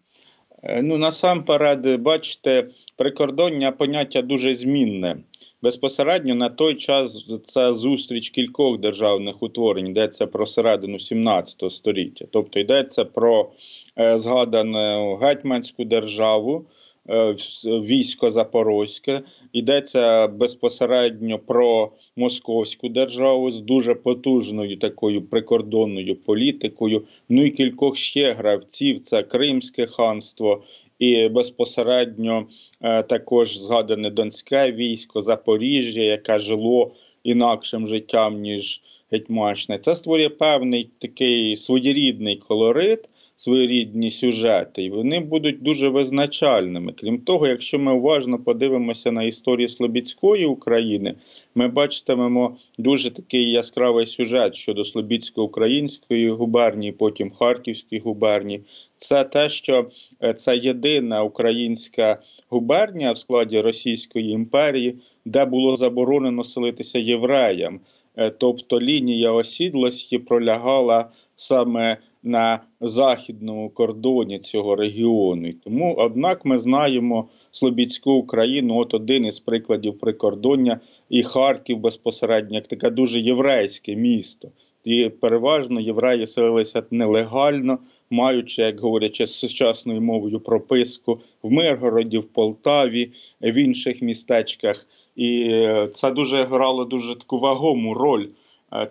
Ну 0.82 0.98
насамперед, 0.98 2.02
бачите, 2.02 2.68
прикордоння 2.96 3.72
поняття 3.72 4.22
дуже 4.22 4.56
змінне. 4.56 5.18
Безпосередньо 5.62 6.36
на 6.36 6.50
той 6.50 6.76
час 6.76 7.26
це 7.44 7.74
зустріч 7.74 8.30
кількох 8.30 8.80
державних 8.80 9.44
утворень, 9.44 9.88
йдеться 9.88 10.28
про 10.28 10.48
середину 10.48 11.00
17 11.00 11.72
століття. 11.72 12.26
Тобто 12.32 12.60
йдеться 12.60 13.06
про 13.06 13.52
е, 14.00 14.18
згадану 14.18 15.16
гетьманську 15.16 15.84
державу, 15.84 16.66
е, 17.10 17.36
військо 17.66 18.32
Запорозьке, 18.32 19.22
йдеться 19.54 20.28
безпосередньо 20.28 21.40
про 21.40 21.92
московську 22.16 22.90
державу 22.90 23.52
з 23.52 23.62
дуже 23.62 23.96
потужною 23.96 24.78
такою 24.78 25.22
прикордонною 25.22 26.16
політикою. 26.16 27.04
Ну 27.30 27.46
і 27.46 27.52
кількох 27.52 27.98
ще 27.98 28.34
гравців: 28.34 29.00
це 29.00 29.24
Кримське 29.24 29.88
ханство 29.88 30.64
і 31.02 31.30
безпосередньо 31.30 32.48
е, 32.82 33.04
також 33.04 33.58
згадане 33.58 34.10
Донське 34.10 34.72
військо, 34.72 35.22
Запоріжжя, 35.22 36.02
яке 36.02 36.40
жило 36.40 36.92
інакшим 37.24 37.88
життям 37.88 38.42
ніж 38.42 38.82
Гетьманщина. 39.12 39.78
Це 39.80 39.96
створює 39.96 40.30
певний 40.30 40.90
такий 41.00 41.56
своєрідний 41.56 42.36
колорит 42.36 43.10
своєрідні 43.42 44.12
сюжети, 44.12 44.84
і 44.84 44.90
вони 44.90 45.20
будуть 45.20 45.64
дуже 45.64 45.90
визначальними. 45.90 46.94
Крім 46.94 47.18
того, 47.18 47.48
якщо 47.48 47.80
ми 47.80 47.94
уважно 47.94 48.40
подивимося 48.40 49.12
на 49.12 49.24
історію 49.24 49.68
Слобідської 49.68 50.46
України, 50.46 51.16
ми 51.56 51.68
бачитимемо 51.68 52.58
дуже 52.78 53.12
такий 53.12 53.52
яскравий 53.52 54.08
сюжет 54.08 54.56
щодо 54.56 54.84
Слобідсько-української 54.84 56.30
губернії, 56.30 56.92
потім 56.92 57.32
Харківської 57.32 58.02
губернії. 58.02 58.62
Це 58.98 59.24
те, 59.24 59.50
що 59.50 59.90
е, 60.24 60.34
це 60.34 60.58
єдина 60.58 61.24
українська 61.24 62.22
губернія 62.50 63.12
в 63.12 63.18
складі 63.18 63.62
Російської 63.62 64.30
імперії, 64.30 64.96
де 65.26 65.46
було 65.46 65.76
заборонено 65.76 66.44
селитися 66.44 67.00
євреям. 67.00 67.80
Е, 68.18 68.30
тобто 68.30 68.80
лінія 68.80 69.32
осідлості 69.32 70.18
пролягала 70.18 71.10
саме 71.36 71.98
на 72.24 72.60
західному 72.82 73.70
кордоні 73.70 74.40
цього 74.40 74.76
регіону. 74.76 75.48
І 75.48 75.54
тому, 75.54 75.96
однак, 75.98 76.46
ми 76.46 76.60
знаємо 76.60 77.30
Слобідську 77.52 78.12
Україну, 78.12 78.78
от 78.78 78.94
один 78.94 79.26
із 79.26 79.40
прикладів 79.40 80.00
прикордоння, 80.00 80.80
і 81.10 81.24
Харків 81.24 81.78
безпосередньо, 81.78 82.56
як 82.56 82.68
таке 82.68 82.90
дуже 82.90 83.20
єврейське 83.20 83.96
місто. 83.96 84.52
І 84.84 85.10
переважно 85.10 85.80
євреї 85.80 86.28
селилися 86.28 86.84
нелегально, 86.92 87.80
маючи, 88.10 88.62
як 88.62 88.80
говорячи, 88.80 89.28
сучасною 89.28 90.02
мовою 90.02 90.40
прописку 90.40 91.20
в 91.44 91.52
Миргороді, 91.52 92.18
в 92.18 92.26
Полтаві, 92.26 93.12
в 93.42 93.54
інших 93.54 94.02
містечках. 94.02 94.88
І 95.16 95.44
е, 95.52 95.90
це 95.94 96.12
дуже 96.12 96.44
грало 96.44 96.86
дуже 96.86 97.16
таку 97.16 97.38
вагому 97.40 97.94
роль 97.94 98.28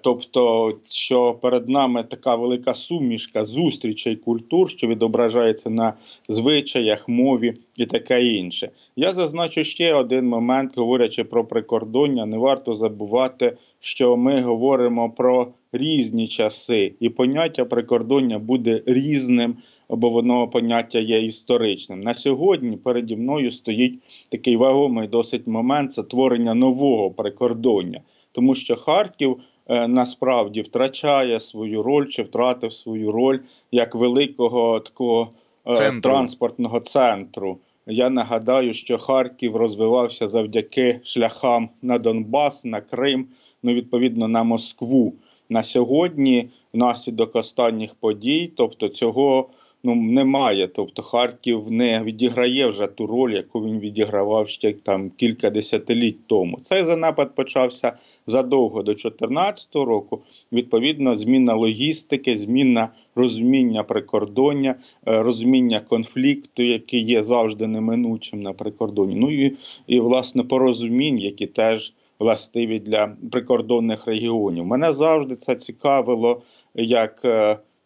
тобто, 0.03 0.73
що 0.85 1.35
перед 1.35 1.69
нами 1.69 2.03
така 2.03 2.35
велика 2.35 2.75
сумішка 2.75 3.45
зустрічей 3.45 4.17
культур, 4.17 4.71
що 4.71 4.87
відображається 4.87 5.71
на 5.71 5.95
звичаях, 6.29 7.09
мові 7.09 7.55
і 7.77 7.87
таке 7.87 8.25
інше. 8.25 8.71
Я 8.97 9.13
зазначу 9.13 9.65
ще 9.65 9.95
один 9.95 10.29
момент, 10.29 10.73
говорячи 10.77 11.25
про 11.25 11.45
прикордоння, 11.45 12.27
не 12.27 12.39
варто 12.39 12.75
забувати, 12.75 13.57
що 13.81 14.17
ми 14.17 14.43
говоримо 14.43 15.11
про 15.11 15.49
різні 15.73 16.29
часи, 16.29 16.93
і 17.01 17.09
поняття 17.09 17.65
прикордоння 17.65 18.39
буде 18.39 18.83
різним. 18.87 19.57
Бо 19.93 20.11
воно 20.11 20.49
поняття 20.49 20.99
є 20.99 21.21
історичним. 21.21 22.01
На 22.01 22.15
сьогодні 22.15 22.77
переді 22.77 23.17
мною 23.17 23.51
стоїть 23.51 23.99
такий 24.29 24.57
вагомий 24.57 25.09
досить 25.09 25.47
момент 25.47 25.93
це 25.93 26.03
творення 26.03 26.55
нового 26.55 27.11
прикордоння, 27.11 28.01
тому 28.33 28.55
що 28.55 28.77
Харків 28.77 29.37
Е, 29.37 29.43
насправді 29.71 30.63
втрачає 30.63 31.41
свою 31.41 31.83
роль 31.83 32.07
чи 32.07 32.23
втратив 32.23 32.73
свою 32.73 33.13
роль 33.13 33.39
як 33.73 33.95
великого 33.95 34.81
такого 34.81 35.31
е, 35.67 35.75
центру. 35.75 36.01
транспортного 36.01 36.81
центру. 36.81 37.59
Я 37.87 38.11
нагадаю, 38.11 38.75
що 38.75 38.99
Харків 38.99 39.57
розвивався 39.57 40.29
завдяки 40.29 41.01
шляхам 41.05 41.69
на 41.83 41.99
Донбас, 41.99 42.65
на 42.65 42.81
Крим, 42.81 43.27
ну 43.63 43.73
відповідно 43.73 44.29
на 44.29 44.43
Москву. 44.43 45.15
На 45.49 45.63
сьогодні, 45.63 46.51
внаслідок 46.73 47.37
останніх 47.37 47.95
подій, 47.95 48.53
тобто 48.57 48.89
цього 48.89 49.49
ну 49.83 49.95
немає. 49.95 50.69
Тобто 50.69 51.03
Харків 51.03 51.71
не 51.71 52.03
відіграє 52.03 52.67
вже 52.67 52.87
ту 52.87 53.07
роль, 53.07 53.33
яку 53.33 53.65
він 53.65 53.81
відігравав 53.81 54.49
ще 54.49 54.73
там 54.73 55.11
кілька 55.11 55.51
десятиліть 55.51 56.27
тому. 56.27 56.59
Цей 56.63 56.85
занапад 56.85 57.35
почався 57.35 57.93
задовго 58.27 58.83
до 58.83 58.93
2014 58.93 59.75
року. 59.75 60.23
Відповідно, 60.53 61.17
зміна 61.17 61.55
логістики, 61.55 62.39
зміна 62.39 62.89
розуміння 63.15 63.83
прикордоння, 63.83 64.75
е, 65.09 65.23
розуміння 65.23 65.81
конфлікту, 65.81 66.63
який 66.63 67.05
є 67.05 67.23
завжди 67.23 67.67
неминучим 67.67 68.43
на 68.43 68.53
прикордоні. 68.53 69.15
Ну 69.15 69.31
і, 69.31 69.57
і 69.87 70.01
власне 70.01 70.43
порозумінь, 70.43 71.19
які 71.19 71.47
теж 71.47 71.93
властиві 72.19 72.79
для 72.79 73.17
прикордонних 73.33 74.07
регіонів. 74.07 74.67
Мене 74.67 74.93
завжди 74.93 75.37
це 75.37 75.55
цікавило 75.55 76.43
як. 76.75 77.27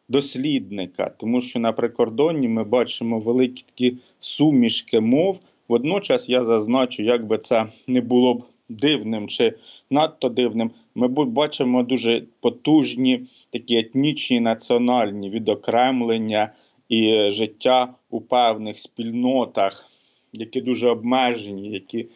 Дослідника, 0.08 1.10
тому 1.18 1.40
що 1.40 1.58
на 1.58 1.72
прикордонні 1.72 2.48
ми 2.48 2.64
бачимо 2.64 3.20
великі 3.20 3.62
такі 3.66 3.96
сумішки 4.20 5.00
мов. 5.00 5.38
Водночас 5.68 6.28
я 6.28 6.44
зазначу, 6.44 7.02
як 7.02 7.26
би 7.26 7.38
це 7.38 7.66
не 7.86 8.00
було 8.00 8.34
б 8.34 8.44
дивним 8.68 9.28
чи 9.28 9.54
надто 9.90 10.28
дивним. 10.28 10.70
Ми 10.94 11.08
бачимо 11.08 11.82
дуже 11.82 12.24
потужні 12.40 13.26
такі 13.50 13.76
етнічні 13.76 14.40
національні 14.40 15.30
відокремлення 15.30 16.52
і 16.88 17.30
життя 17.30 17.94
у 18.10 18.20
певних 18.20 18.78
спільнотах, 18.78 19.86
які 20.32 20.60
дуже 20.60 20.88
обмежені, 20.88 21.70
які 21.70 22.06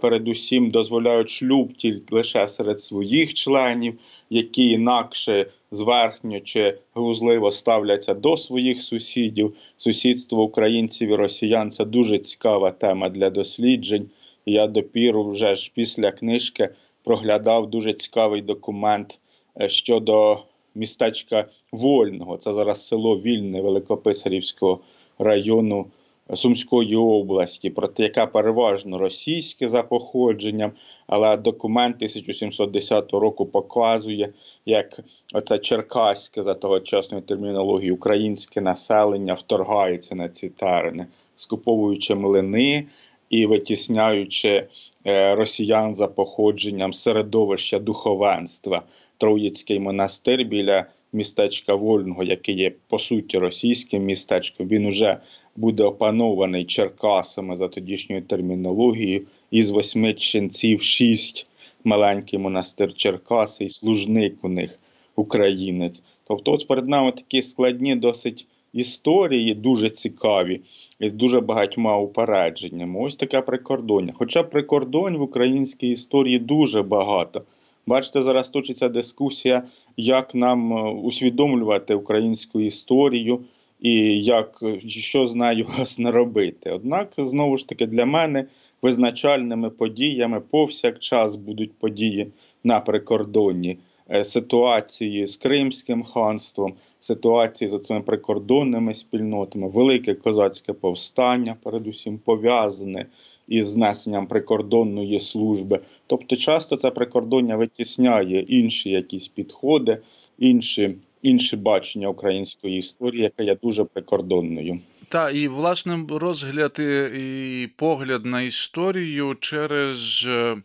передусім 0.00 0.70
дозволяють 0.70 1.30
шлюб 1.30 1.72
тільки 1.72 2.14
лише 2.14 2.48
серед 2.48 2.80
своїх 2.80 3.34
членів, 3.34 3.98
які 4.30 4.70
інакше 4.70 5.46
зверхньо 5.70 6.40
чи 6.40 6.78
глузливо 6.94 7.52
ставляться 7.52 8.14
до 8.14 8.36
своїх 8.36 8.82
сусідів. 8.82 9.54
Сусідство 9.76 10.42
українців 10.42 11.10
і 11.10 11.14
росіян 11.14 11.70
це 11.70 11.84
дуже 11.84 12.18
цікава 12.18 12.70
тема 12.70 13.08
для 13.08 13.30
досліджень. 13.30 14.10
Я 14.46 14.66
допіру 14.66 15.30
вже 15.30 15.56
ж 15.56 15.70
після 15.74 16.12
книжки 16.12 16.68
проглядав 17.04 17.70
дуже 17.70 17.92
цікавий 17.92 18.42
документ 18.42 19.18
е, 19.60 19.68
щодо 19.68 20.38
містечка 20.74 21.48
Вольного. 21.72 22.36
Це 22.36 22.52
зараз 22.52 22.86
село 22.86 23.16
Вільне 23.16 23.60
Великописарівського 23.60 24.80
району. 25.18 25.86
Сумської 26.34 26.96
області, 26.96 27.70
проте 27.70 28.02
яка 28.02 28.26
переважно 28.26 28.98
російське 28.98 29.68
за 29.68 29.82
походженням, 29.82 30.72
але 31.06 31.36
документ 31.36 31.96
1710 31.96 33.12
року 33.12 33.46
показує, 33.46 34.32
як 34.66 35.00
оце 35.34 35.58
черкаське 35.58 36.42
за 36.42 36.54
тогочасної 36.54 37.22
термінології 37.22 37.92
українське 37.92 38.60
населення 38.60 39.34
вторгається 39.34 40.14
на 40.14 40.28
ці 40.28 40.48
терени, 40.48 41.06
скуповуючи 41.36 42.14
млини 42.14 42.86
і 43.30 43.46
витісняючи 43.46 44.66
е, 45.06 45.34
росіян 45.34 45.94
за 45.94 46.08
походженням 46.08 46.92
середовища 46.92 47.78
духовенства. 47.78 48.82
Троїцький 49.18 49.80
монастир 49.80 50.44
біля 50.44 50.86
містечка 51.12 51.74
Вольного, 51.74 52.24
яке 52.24 52.52
є 52.52 52.72
по 52.88 52.98
суті 52.98 53.38
російським 53.38 54.04
містечком, 54.04 54.68
він 54.68 54.86
уже 54.86 55.18
буде 55.56 55.82
опанований 55.82 56.64
Черкасами 56.64 57.56
за 57.56 57.68
тодішньою 57.68 58.22
термінологією. 58.22 59.26
Із 59.50 59.70
восьми 59.70 60.14
ченців 60.14 60.82
шість 60.82 61.46
маленький 61.84 62.38
монастир 62.38 62.94
Черкаси 62.94 63.64
і 63.64 63.68
служник 63.68 64.34
у 64.42 64.48
них 64.48 64.78
українець. 65.16 66.02
Тобто, 66.28 66.52
от 66.52 66.68
перед 66.68 66.88
нами 66.88 67.12
такі 67.12 67.42
складні, 67.42 67.96
досить 67.96 68.46
історії 68.72 69.54
дуже 69.54 69.90
цікаві 69.90 70.60
і 71.00 71.08
з 71.08 71.12
дуже 71.12 71.40
багатьма 71.40 71.96
упередженнями. 71.96 73.00
Ось 73.00 73.16
таке 73.16 73.40
прикордоння. 73.40 74.12
Хоча 74.16 74.42
прикордонь 74.42 75.16
в 75.16 75.22
українській 75.22 75.88
історії 75.88 76.38
дуже 76.38 76.82
багато. 76.82 77.42
Бачите, 77.86 78.22
зараз 78.22 78.48
точиться 78.48 78.88
дискусія, 78.88 79.62
як 79.96 80.34
нам 80.34 80.72
е, 80.72 80.90
усвідомлювати 80.90 81.94
українську 81.94 82.60
історію 82.60 83.40
і 83.84 84.24
як 84.24 84.62
що 84.86 85.26
з 85.26 85.34
нею 85.44 85.66
власне 85.76 86.10
робити. 86.10 86.70
Однак, 86.70 87.12
знову 87.18 87.58
ж 87.58 87.68
таки, 87.68 87.86
для 87.86 88.06
мене 88.06 88.46
визначальними 88.82 89.70
подіями 89.70 90.40
повсякчас 90.40 91.36
будуть 91.36 91.72
події 91.72 92.26
на 92.64 92.80
прикордонні 92.80 93.78
е, 94.10 94.24
ситуації 94.24 95.26
з 95.26 95.36
Кримським 95.36 96.02
ханством, 96.02 96.74
ситуації 97.00 97.68
з 97.68 97.78
цими 97.78 98.00
прикордонними 98.00 98.94
спільнотами, 98.94 99.68
велике 99.68 100.14
козацьке 100.14 100.72
повстання, 100.72 101.56
передусім 101.62 102.18
пов'язане 102.18 103.06
із 103.48 103.66
знесенням 103.66 104.26
прикордонної 104.26 105.20
служби. 105.20 105.80
Тобто, 106.06 106.36
часто 106.36 106.76
це 106.76 106.90
прикордоння 106.90 107.56
витісняє 107.56 108.40
інші 108.40 108.90
якісь 108.90 109.28
підходи, 109.28 109.98
інші. 110.38 110.94
Інші 111.24 111.56
бачення 111.56 112.08
української 112.08 112.78
історії, 112.78 113.22
яка 113.22 113.42
є 113.42 113.56
дуже 113.62 113.84
прикордонною. 113.84 114.80
Та 115.08 115.30
і 115.30 115.48
власне 115.48 116.04
розгляд 116.08 116.78
і 117.16 117.68
погляд 117.76 118.24
на 118.24 118.42
історію 118.42 119.36
через. 119.40 120.24
Е, 120.28 120.56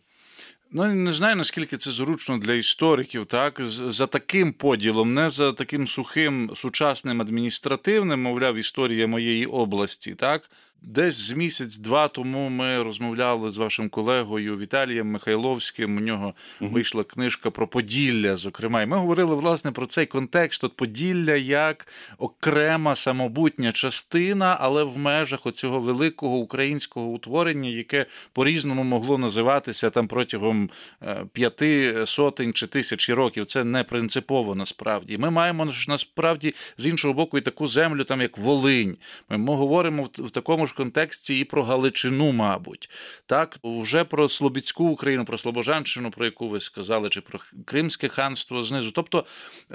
ну, 0.72 0.94
не 0.94 1.12
знаю, 1.12 1.36
наскільки 1.36 1.76
це 1.76 1.90
зручно 1.90 2.38
для 2.38 2.52
істориків, 2.52 3.26
так, 3.26 3.60
за 3.66 4.06
таким 4.06 4.52
поділом, 4.52 5.14
не 5.14 5.30
за 5.30 5.52
таким 5.52 5.88
сухим 5.88 6.50
сучасним 6.56 7.20
адміністративним, 7.20 8.22
мовляв, 8.22 8.56
історія 8.56 9.06
моєї 9.06 9.46
області, 9.46 10.14
так, 10.14 10.50
Десь 10.82 11.14
з 11.14 11.32
місяць-два 11.32 12.08
тому 12.08 12.48
ми 12.48 12.82
розмовляли 12.82 13.50
з 13.50 13.56
вашим 13.56 13.88
колегою 13.88 14.58
Віталієм 14.58 15.06
Михайловським. 15.06 15.96
У 15.96 16.00
нього 16.00 16.34
вийшла 16.60 17.04
книжка 17.04 17.50
про 17.50 17.68
Поділля. 17.68 18.36
Зокрема, 18.36 18.82
і 18.82 18.86
ми 18.86 18.96
говорили 18.96 19.34
власне 19.34 19.72
про 19.72 19.86
цей 19.86 20.06
контекст 20.06 20.64
от 20.64 20.76
Поділля 20.76 21.34
як 21.36 21.86
окрема 22.18 22.96
самобутня 22.96 23.72
частина, 23.72 24.56
але 24.60 24.84
в 24.84 24.98
межах 24.98 25.46
оцього 25.46 25.80
великого 25.80 26.36
українського 26.36 27.06
утворення, 27.06 27.70
яке 27.70 28.06
по-різному 28.32 28.84
могло 28.84 29.18
називатися 29.18 29.90
там 29.90 30.08
протягом 30.08 30.70
е, 31.02 31.24
п'яти 31.32 32.02
сотень 32.06 32.52
чи 32.52 32.66
тисячі 32.66 33.12
років. 33.12 33.46
Це 33.46 33.64
не 33.64 33.84
принципово 33.84 34.54
насправді. 34.54 35.18
Ми 35.18 35.30
маємо 35.30 35.72
насправді 35.88 36.54
з 36.78 36.86
іншого 36.86 37.14
боку 37.14 37.38
і 37.38 37.40
таку 37.40 37.68
землю, 37.68 38.04
там 38.04 38.20
як 38.20 38.38
Волинь. 38.38 38.96
Ми 39.28 39.54
говоримо 39.54 40.02
в 40.02 40.30
такому 40.30 40.66
ж 40.70 40.74
контексті 40.74 41.38
і 41.38 41.44
про 41.44 41.64
Галичину, 41.64 42.32
мабуть. 42.32 42.90
Так, 43.26 43.58
вже 43.64 44.04
про 44.04 44.28
Слобідську 44.28 44.84
Україну, 44.84 45.24
про 45.24 45.38
Слобожанщину, 45.38 46.10
про 46.10 46.24
яку 46.24 46.48
ви 46.48 46.60
сказали, 46.60 47.08
чи 47.08 47.20
про 47.20 47.40
Кримське 47.64 48.08
ханство 48.08 48.62
знизу. 48.62 48.90
Тобто, 48.90 49.24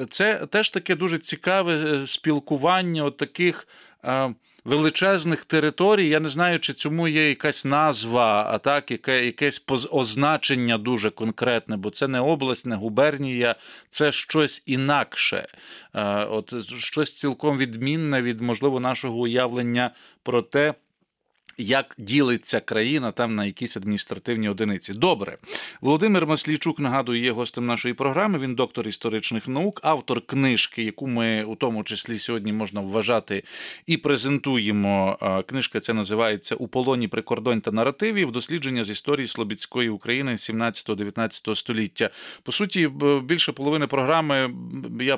це 0.10 0.46
теж 0.46 0.70
таке 0.70 0.96
дуже 0.96 1.18
цікаве 1.18 1.76
е, 1.76 2.08
спілкування 2.08 3.04
от 3.04 3.18
таких. 3.18 3.68
Е, 4.04 4.34
величезних 4.66 5.46
територій, 5.46 6.10
я 6.10 6.20
не 6.20 6.30
знаю, 6.30 6.60
чи 6.60 6.74
цьому 6.74 7.08
є 7.08 7.30
якась 7.30 7.66
назва, 7.66 8.48
а 8.50 8.58
так, 8.58 8.92
яке 8.92 9.26
якесь 9.26 9.64
означення 9.92 10.78
дуже 10.78 11.10
конкретне, 11.10 11.78
бо 11.78 11.90
це 11.90 12.08
не 12.08 12.20
область, 12.20 12.66
не 12.66 12.76
губернія, 12.76 13.56
це 13.90 14.12
щось 14.12 14.64
інакше, 14.66 15.48
е, 15.94 16.26
от 16.26 16.66
щось 16.80 17.14
цілком 17.14 17.58
відмінне 17.58 18.22
від 18.22 18.42
можливо 18.42 18.80
нашого 18.80 19.20
уявлення 19.20 19.92
про 20.24 20.42
те 20.42 20.74
як 21.58 21.96
ділиться 21.98 22.60
країна 22.60 23.12
там 23.12 23.36
на 23.36 23.46
якісь 23.46 23.78
адміністративні 23.78 24.50
одиниці. 24.50 24.94
Добре, 24.94 25.38
Володимир 25.82 26.28
Маслійчук 26.28 26.80
нагадую, 26.80 27.22
є 27.22 27.32
гостем 27.32 27.66
нашої 27.66 27.94
програми. 27.94 28.40
Він 28.40 28.56
доктор 28.56 28.88
історичних 28.88 29.48
наук, 29.48 29.80
автор 29.84 30.22
книжки, 30.22 30.84
яку 30.84 31.08
ми 31.08 31.44
у 31.44 31.56
тому 31.56 31.84
числі 31.84 32.20
сьогодні 32.20 32.54
можна 32.54 32.82
вважати 32.82 33.44
і 33.86 33.98
презентуємо. 33.98 35.18
Книжка 35.48 35.80
ця 35.80 35.94
називається 35.94 36.56
У 36.56 36.68
полоні 36.68 37.08
прикордонь 37.08 37.62
та 37.62 37.72
наративів. 37.72 38.32
Дослідження 38.32 38.84
з 38.84 38.90
історії 38.90 39.28
Слобідської 39.28 39.90
України 39.90 40.32
17-19 40.32 41.56
століття. 41.56 42.10
По 42.44 42.52
суті, 42.52 42.90
більше 43.24 43.52
половини 43.52 43.88
програми 43.88 44.54
я 45.02 45.18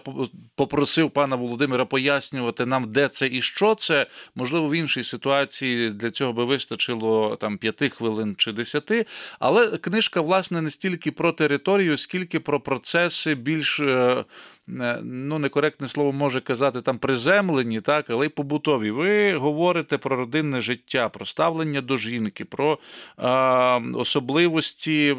попросив 0.55 1.11
пана 1.11 1.35
Володимира 1.35 1.85
пояснювати 1.85 2.65
нам, 2.65 2.91
де 2.91 3.07
це 3.07 3.27
і 3.27 3.41
що 3.41 3.75
це. 3.75 4.07
Можливо, 4.35 4.67
в 4.67 4.75
іншій 4.75 5.03
ситуації 5.03 5.89
для 5.89 6.11
цього 6.11 6.26
цього 6.27 6.33
би 6.33 6.45
вистачило 6.45 7.35
там 7.35 7.57
п'яти 7.57 7.89
хвилин 7.89 8.35
чи 8.37 8.51
десяти. 8.51 9.05
Але 9.39 9.77
книжка, 9.77 10.21
власне, 10.21 10.61
не 10.61 10.71
стільки 10.71 11.11
про 11.11 11.31
територію, 11.31 11.97
скільки 11.97 12.39
про 12.39 12.59
процеси 12.59 13.35
більш 13.35 13.79
е, 13.79 14.25
ну 14.67 15.39
некоректне 15.39 15.87
слово 15.87 16.11
може 16.11 16.41
казати 16.41 16.81
там 16.81 16.97
приземлені, 16.97 17.81
так, 17.81 18.09
але 18.09 18.25
й 18.25 18.29
побутові. 18.29 18.91
Ви 18.91 19.37
говорите 19.37 19.97
про 19.97 20.15
родинне 20.15 20.61
життя, 20.61 21.09
про 21.09 21.25
ставлення 21.25 21.81
до 21.81 21.97
жінки, 21.97 22.45
про 22.45 22.79
е, 23.19 23.27
особливості, 23.93 25.15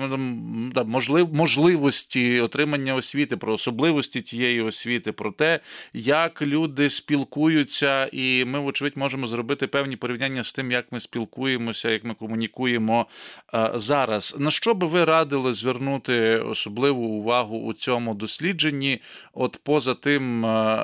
можлив, 0.86 1.34
можливості 1.34 2.40
отримання 2.40 2.94
освіти, 2.94 3.36
про 3.36 3.52
особливості 3.52 4.20
тієї 4.20 4.60
освіти, 4.60 5.12
про 5.12 5.32
те, 5.32 5.60
як 5.92 6.42
люди 6.42 6.90
спілкуються, 6.90 8.08
і 8.12 8.44
ми, 8.44 8.58
вочевидь, 8.58 8.96
можемо 8.96 9.26
зробити 9.26 9.66
певні 9.66 9.96
порівняння 9.96 10.44
з 10.44 10.52
тим, 10.52 10.70
як 10.70 10.92
ми 10.92 11.00
спілкуємося, 11.00 11.90
як 11.90 12.04
ми 12.04 12.14
комунікуємо 12.14 13.06
е, 13.54 13.70
зараз. 13.74 14.36
На 14.38 14.50
що 14.50 14.74
би 14.74 14.86
ви 14.86 15.04
радили 15.04 15.54
звернути 15.54 16.38
особливу 16.38 17.06
увагу 17.06 17.58
у 17.58 17.72
цьому 17.72 18.14
дослідженні? 18.14 19.00
От 19.38 19.60
поза 19.62 19.94
тим 19.94 20.46
е, 20.46 20.78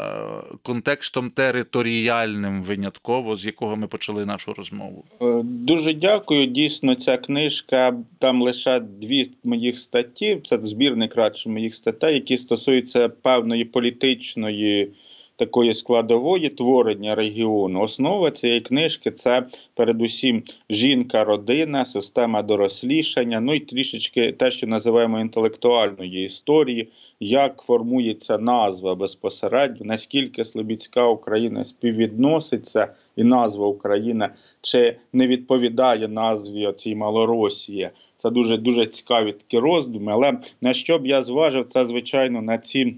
контекстом 0.63 1.31
територіальним 1.31 2.63
винятково, 2.63 3.37
з 3.37 3.47
якого 3.47 3.77
ми 3.77 3.87
почали 3.87 4.27
нашу 4.27 4.53
розмову? 4.53 5.05
Е, 5.23 5.43
дуже 5.45 5.95
дякую. 5.95 6.47
Дійсно, 6.47 6.95
ця 6.95 7.17
книжка 7.17 7.97
там 8.19 8.43
лише 8.43 8.81
дві 8.81 9.31
моїх 9.45 9.79
статті. 9.79 10.41
Це 10.45 10.59
збірник 10.63 11.17
радше 11.17 11.49
моїх 11.49 11.75
статей, 11.75 12.15
які 12.15 12.39
стосуються 12.39 13.09
певної 13.09 13.65
політичної 13.65 14.93
такої 15.37 15.75
складової 15.75 16.49
творення 16.49 17.15
регіону. 17.15 17.81
Основа 17.81 18.31
цієї 18.31 18.61
книжки 18.61 19.11
це 19.11 19.47
передусім 19.75 20.43
жінка, 20.71 21.25
родина, 21.25 21.85
система 21.85 22.43
дорослішання, 22.43 23.41
ну 23.41 23.55
і 23.55 23.61
трішечки 23.61 24.33
те, 24.33 24.51
що 24.51 24.67
називаємо 24.67 25.21
інтелектуальної 25.21 26.27
історії, 26.27 26.89
як 27.21 27.63
формується 27.63 28.39
назва 28.39 28.95
безпосередньо, 28.95 29.87
наскільки 29.87 30.45
Слобідська 30.45 31.09
Україна 31.09 31.65
співвідноситься, 31.65 32.95
і 33.17 33.25
назва 33.25 33.67
Україна 33.67 34.31
чи 34.63 34.97
не 35.13 35.27
відповідає 35.27 36.09
назві 36.09 36.67
оцій 36.67 36.95
Малоросії. 36.95 37.91
Це 38.17 38.31
дуже 38.31 38.57
дуже 38.57 38.87
цікаві 38.87 39.33
такі 39.33 39.59
роздуми. 39.59 40.13
Але 40.13 40.39
на 40.63 40.75
що 40.75 40.99
б 40.99 41.07
я 41.07 41.23
зважив, 41.23 41.67
це 41.67 41.87
звичайно 41.87 42.43
на 42.43 42.59
ці 42.59 42.97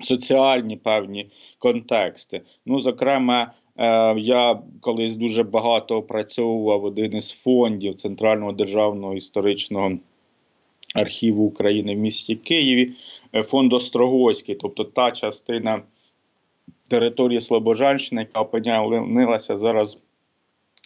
соціальні 0.00 0.76
певні 0.76 1.30
контексти. 1.58 2.42
Ну, 2.66 2.80
зокрема, 2.80 3.52
е, 3.76 4.14
я 4.18 4.62
колись 4.80 5.14
дуже 5.14 5.42
багато 5.42 5.96
опрацьовував 5.96 6.84
один 6.84 7.16
із 7.16 7.30
фондів 7.30 7.94
Центрального 7.94 8.52
державного 8.52 9.14
історичного 9.14 9.98
архіву 10.94 11.44
України 11.44 11.94
в 11.94 11.98
місті 11.98 12.36
Києві, 12.36 12.92
е, 13.34 13.42
фонд 13.42 13.72
Острогойський, 13.72 14.54
тобто 14.54 14.84
та 14.84 15.10
частина 15.10 15.82
території 16.88 17.40
Слобожанщини, 17.40 18.20
яка 18.20 18.40
опинялася 18.40 19.58
зараз 19.58 19.94
в 19.94 19.98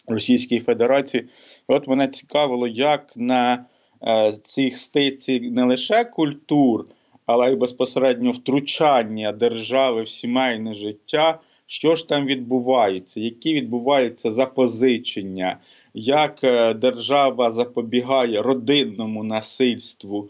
Російській 0.07 0.59
Федерації. 0.59 1.29
от 1.67 1.87
мене 1.87 2.07
цікавило, 2.07 2.67
як 2.67 3.13
на 3.15 3.65
е, 4.07 4.31
цих 4.31 4.77
стиці 4.77 5.39
не 5.39 5.63
лише 5.63 6.05
культур 6.05 6.85
але 7.25 7.51
й 7.51 7.55
безпосередньо 7.55 8.31
втручання 8.31 9.31
держави 9.31 10.03
в 10.03 10.09
сімейне 10.09 10.73
життя. 10.73 11.39
Що 11.67 11.95
ж 11.95 12.09
там 12.09 12.25
відбувається, 12.25 13.19
які 13.19 13.53
відбуваються 13.53 14.31
запозичення, 14.31 15.57
як 15.93 16.43
е, 16.43 16.73
держава 16.73 17.51
запобігає 17.51 18.41
родинному 18.41 19.23
насильству, 19.23 20.29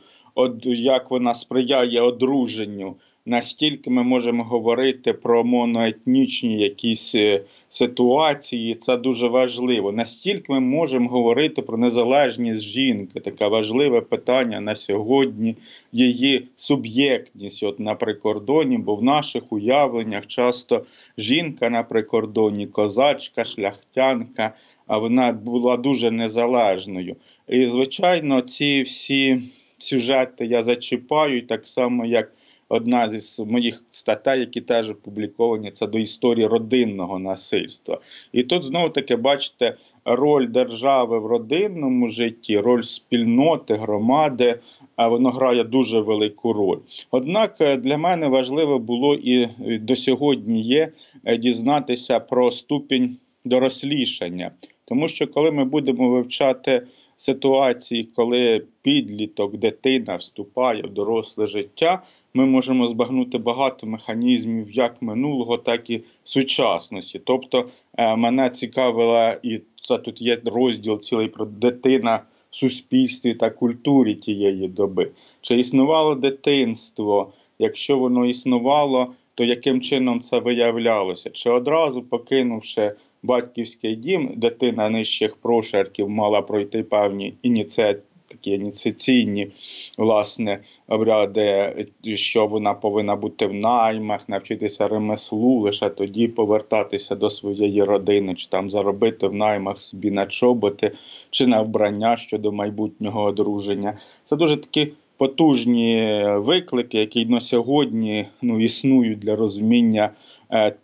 як 0.66 1.12
вона 1.12 1.34
сприяє 1.34 2.02
одруженню 2.02 2.96
настільки 3.26 3.90
ми 3.90 4.04
можемо 4.04 4.44
говорити 4.44 5.14
про 5.14 5.44
моноетнічні 5.44 6.60
якісь 6.60 7.16
е, 7.16 7.42
ситуації, 7.70 8.76
це 8.76 8.98
дуже 8.98 9.28
важливо. 9.28 9.92
Настільки 9.92 10.54
ми 10.54 10.60
можемо 10.60 11.10
говорити 11.10 11.62
про 11.62 11.78
незалежність 11.78 12.62
жінки, 12.62 13.20
таке 13.20 13.48
важливе 13.48 14.02
питання 14.02 14.62
на 14.62 14.76
сьогодні, 14.76 15.56
її 15.92 16.48
суб'єктність 16.56 17.64
от 17.64 17.80
на 17.80 17.96
прикордоні, 17.96 18.78
бо 18.78 18.96
в 18.96 19.04
наших 19.04 19.54
уявленнях 19.54 20.28
часто 20.28 20.86
жінка 21.18 21.70
на 21.70 21.84
прикордоні, 21.84 22.68
козачка, 22.68 23.46
шляхтянка, 23.46 24.54
а 24.88 24.98
вона 24.98 25.32
була 25.32 25.78
дуже 25.78 26.12
незалежною. 26.12 27.16
І, 27.48 27.66
звичайно, 27.66 28.42
ці 28.42 28.82
всі 28.82 29.42
сюжети 29.80 30.46
я 30.46 30.64
зачіпаю, 30.64 31.48
так 31.48 31.68
само 31.68 32.06
як 32.06 32.32
одна 32.74 33.10
зі 33.10 33.46
моїх 33.46 33.84
статей, 33.92 34.40
які 34.40 34.62
теж 34.62 34.90
опубліковані, 34.90 35.72
це 35.72 35.88
до 35.88 36.00
історії 36.00 36.48
родинного 36.48 37.20
насильства. 37.20 38.00
І 38.32 38.44
тут 38.44 38.64
знову 38.64 38.90
таки 38.90 39.16
бачите 39.16 39.76
роль 40.06 40.48
держави 40.48 41.20
в 41.20 41.26
родинному 41.26 42.10
житті, 42.10 42.60
роль 42.60 42.82
спільноти, 42.82 43.76
громади. 43.76 44.60
А 44.96 45.08
воно 45.08 45.32
грає 45.32 45.64
дуже 45.64 46.00
велику 46.00 46.54
роль. 46.54 46.78
Однак 47.12 47.62
е, 47.62 47.78
для 47.78 47.98
мене 47.98 48.28
важливо 48.28 48.80
було 48.80 49.16
і 49.16 49.50
до 49.78 49.96
сьогодні 49.96 50.62
є 50.62 50.92
е, 51.26 51.38
дізнатися 51.38 52.20
про 52.20 52.52
ступінь 52.52 53.18
дорослішання, 53.46 54.52
тому 54.86 55.08
що 55.08 55.28
коли 55.28 55.52
ми 55.52 55.66
будемо 55.66 56.10
вивчати 56.10 56.88
ситуації, 57.18 58.10
коли 58.16 58.66
підліток, 58.82 59.58
дитина 59.58 60.16
вступає 60.16 60.82
в 60.82 60.90
доросле 60.90 61.48
життя, 61.48 62.02
ми 62.34 62.46
можемо 62.46 62.88
збагнути 62.88 63.38
багато 63.38 63.88
механізмів 63.88 64.72
як 64.72 65.02
минулого, 65.02 65.58
так 65.58 65.90
і 65.90 66.04
сучасності. 66.24 67.20
Тобто 67.20 67.70
е, 67.98 68.16
мене 68.16 68.50
цікавила, 68.50 69.38
і 69.44 69.62
це 69.84 69.98
тут 69.98 70.22
є 70.22 70.42
розділ 70.46 71.00
цілий 71.00 71.28
про 71.28 71.46
дитина 71.46 72.24
в 72.52 72.56
суспільстві 72.56 73.34
та 73.34 73.50
культурі 73.50 74.16
тієї 74.16 74.68
доби. 74.68 75.12
Чи 75.42 75.60
існувало 75.60 76.16
дитинство? 76.16 77.34
Якщо 77.60 77.98
воно 77.98 78.26
існувало, 78.26 79.14
то 79.36 79.44
яким 79.44 79.82
чином 79.82 80.22
це 80.22 80.40
виявлялося? 80.40 81.30
Чи 81.30 81.50
одразу 81.50 82.02
покинувши 82.02 82.92
батьківський 83.24 83.96
дім, 83.96 84.34
дитина 84.36 84.90
нижчих 84.90 85.36
прошарків 85.36 86.10
мала 86.10 86.42
пройти 86.42 86.84
певні 86.84 87.34
ініціативи? 87.44 88.13
Такі 88.34 88.52
ініціаційні 88.52 89.52
власне 89.98 90.60
обряди, 90.88 91.76
що 92.16 92.48
вона 92.48 92.74
повинна 92.74 93.16
бути 93.16 93.46
в 93.46 93.54
наймах, 93.54 94.30
навчитися 94.30 94.88
ремеслу, 94.88 95.60
лише 95.60 95.90
тоді 95.90 96.28
повертатися 96.28 97.16
до 97.16 97.30
своєї 97.30 97.84
родини, 97.84 98.36
чи 98.36 98.48
там 98.50 98.72
заробити 98.72 99.28
в 99.28 99.34
наймах 99.34 99.78
собі 99.78 100.12
на 100.12 100.26
чоботи, 100.26 100.92
чи 101.30 101.48
на 101.48 101.62
вбрання 101.62 102.18
щодо 102.18 102.52
майбутнього 102.52 103.24
одруження. 103.24 103.98
Це 104.26 104.36
дуже 104.36 104.58
такі 104.58 104.94
потужні 105.18 106.24
виклики, 106.28 106.98
які 106.98 107.26
на 107.26 107.42
сьогодні 107.42 108.28
ну, 108.42 108.60
існують 108.60 109.20
для 109.20 109.36
розуміння 109.36 110.10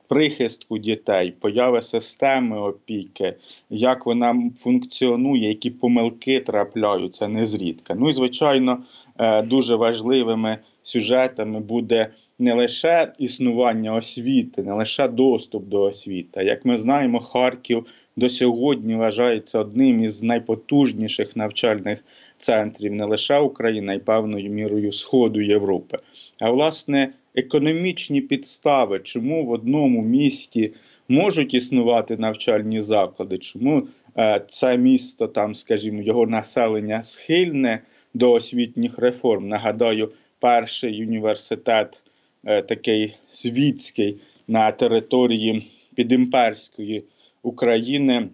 прихистку 0.08 0.78
дітей, 0.78 1.34
появи 1.40 1.82
системи 1.82 2.60
опіки, 2.60 3.36
як 3.70 4.06
вона 4.06 4.52
функціонує, 4.58 5.48
які 5.48 5.70
помилки 5.70 6.40
трапляються 6.40 7.28
незрідка. 7.28 7.96
Ну 7.96 8.10
і 8.10 8.12
звичайно, 8.12 8.84
е, 9.18 9.42
дуже 9.42 9.76
важливими 9.76 10.58
сюжетами 10.84 11.60
буде. 11.60 12.10
Не 12.42 12.54
лише 12.54 13.14
існування 13.18 13.94
освіти, 13.94 14.64
не 14.64 14.74
лише 14.74 15.08
доступ 15.08 15.68
до 15.68 15.82
освіти. 15.82 16.44
Як 16.44 16.66
ми 16.66 16.78
знаємо, 16.78 17.20
Харків 17.20 17.86
до 18.16 18.30
сьогодні 18.30 18.96
вважається 18.96 19.60
одним 19.60 20.04
із 20.04 20.24
найпотужніших 20.24 21.36
навчальних 21.36 22.04
центрів 22.40 22.94
не 22.94 23.06
лише 23.06 23.40
України, 23.40 23.96
й 23.96 24.00
певною 24.00 24.50
мірою 24.50 24.92
Сходу 24.92 25.42
Європи. 25.42 25.98
А 26.40 26.52
власне, 26.52 27.14
економічні 27.36 28.22
підстави, 28.22 29.00
чому 29.00 29.46
в 29.46 29.52
одному 29.52 30.02
місті 30.02 30.74
можуть 31.08 31.54
існувати 31.54 32.18
навчальні 32.18 32.82
заклади, 32.82 33.38
чому 33.38 33.88
е, 34.18 34.46
це 34.50 34.78
місто, 34.78 35.28
там, 35.28 35.56
скажімо, 35.56 36.02
його 36.02 36.28
населення 36.28 37.04
схильне 37.04 37.82
до 38.14 38.32
освітніх 38.32 39.00
реформ. 39.00 39.48
Нагадаю, 39.48 40.12
перший 40.40 41.04
університет, 41.04 42.02
е, 42.46 42.62
такий 42.62 43.16
світський 43.32 44.20
на 44.48 44.72
території 44.72 45.72
підімперської 45.96 47.04
України. 47.44 48.30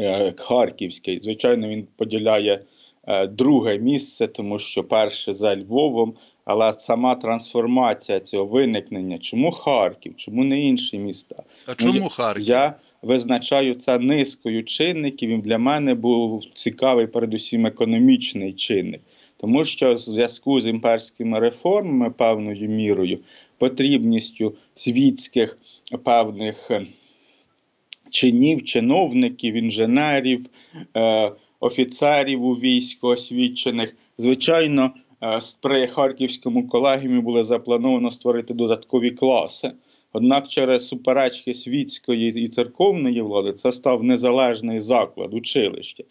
Е, 0.00 0.34
Харківський, 0.36 1.20
звичайно, 1.22 1.68
він 1.68 1.86
поділяє 1.96 2.60
друге 3.30 3.78
місце, 3.78 4.26
тому 4.26 4.58
що 4.58 4.84
перше 4.84 5.34
за 5.34 5.56
Львовом, 5.56 6.14
але 6.44 6.72
сама 6.72 7.14
трансформація 7.14 8.20
цього 8.20 8.44
виникнення, 8.44 9.18
чому 9.18 9.52
Харків, 9.52 10.16
чому 10.16 10.44
не 10.44 10.60
інші 10.60 10.98
міста? 10.98 11.42
А 11.66 11.74
чому 11.74 12.00
ну, 12.00 12.08
Харків? 12.08 12.44
Я 12.44 12.74
визначаю 13.04 13.74
це 13.74 13.98
низкою 13.98 14.64
чинників. 14.64 15.30
і 15.30 15.36
Для 15.36 15.58
мене 15.58 15.94
був 15.94 16.44
цікавий, 16.54 17.06
передусім, 17.06 17.66
економічний 17.66 18.52
чинник. 18.52 19.00
Тому 19.36 19.64
що 19.64 19.94
в 19.94 19.98
зв'язку 19.98 20.60
з 20.60 20.66
імперськими 20.66 21.40
реформами, 21.40 22.10
певною 22.10 22.68
мірою, 22.68 23.18
потрібністю 23.58 24.54
світських 24.74 25.56
певних 26.04 26.70
е, 26.70 26.86
чинів, 28.10 28.64
чиновників, 28.64 29.54
інженерів, 29.54 30.46
е, 30.96 31.32
офіцерів 31.64 32.44
у 32.44 32.54
війську 32.54 33.08
освічених, 33.08 33.96
звичайно, 34.18 34.90
Е, 35.24 35.38
при 35.60 35.86
харківському 35.86 36.68
колегіумі 36.68 37.20
було 37.20 37.42
заплановано 37.42 38.10
створити 38.10 38.54
додаткові 38.54 39.10
класи. 39.10 39.72
Однак 40.12 40.48
через 40.48 40.88
суперечки 40.88 41.54
світської 41.54 42.44
і 42.44 42.48
церковної 42.48 43.22
влади 43.22 43.52
це 43.52 43.72
став 43.72 44.02
незалежний 44.02 44.80
заклад, 44.80 45.34
училище. 45.34 46.02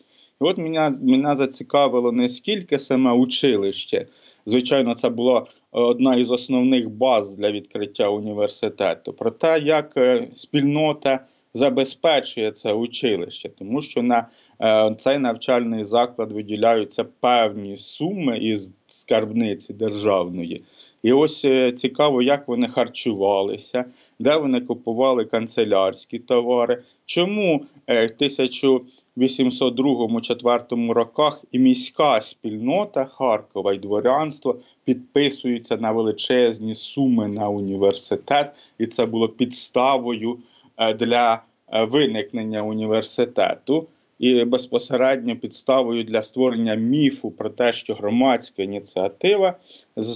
І 0.42 0.46
от 0.46 0.58
мене, 0.58 0.92
мене 1.02 1.36
зацікавило 1.36 2.12
не 2.12 2.30
скільки 2.30 2.80
саме 2.80 3.12
училище. 3.12 4.08
Звичайно, 4.46 4.96
це 4.96 5.10
була 5.10 5.46
одна 5.72 6.16
із 6.16 6.32
основних 6.32 6.90
баз 6.90 7.36
для 7.36 7.52
відкриття 7.52 8.10
університету. 8.10 9.14
Про 9.14 9.32
те, 9.32 9.60
як 9.60 9.98
е, 9.98 10.28
спільнота 10.34 11.26
забезпечує 11.54 12.52
це 12.52 12.74
училище, 12.74 13.50
тому 13.50 13.82
що 13.82 14.04
на 14.04 14.28
е, 14.62 14.96
цей 14.98 15.20
навчальний 15.20 15.84
заклад 15.84 16.32
виділяються 16.32 17.04
певні 17.04 17.78
суми 17.78 18.38
із 18.38 18.74
скарбниці 18.88 19.74
державної. 19.74 20.64
І 21.04 21.14
ось 21.14 21.46
е, 21.46 21.72
цікаво, 21.72 22.22
як 22.22 22.48
вони 22.48 22.68
харчувалися, 22.68 23.86
де 24.20 24.38
вони 24.38 24.62
купували 24.62 25.26
канцелярські 25.26 26.20
товари. 26.20 26.84
Чому 27.06 27.66
е, 27.88 28.08
в 28.08 28.12
1802-4 28.22 30.92
роках 30.92 31.44
і 31.52 31.60
міська 31.60 32.22
спільнота 32.22 33.06
Харкова 33.06 33.74
і 33.74 33.78
дворянство 33.78 34.56
підписуються 34.86 35.78
на 35.78 35.92
величезні 35.92 36.76
суми 36.76 37.28
на 37.28 37.50
університет, 37.50 38.52
і 38.78 38.86
це 38.86 39.06
було 39.06 39.30
підставою 39.30 40.38
для 40.96 41.42
е, 41.74 41.84
виникнення 41.84 42.64
університету 42.64 43.88
і 44.20 44.46
безпосередньо 44.46 45.36
підставою 45.36 46.04
для 46.04 46.22
створення 46.22 46.76
міфу 46.76 47.32
про 47.32 47.50
те, 47.50 47.74
що 47.74 47.94
громадська 47.94 48.64
ініціатива 48.64 49.58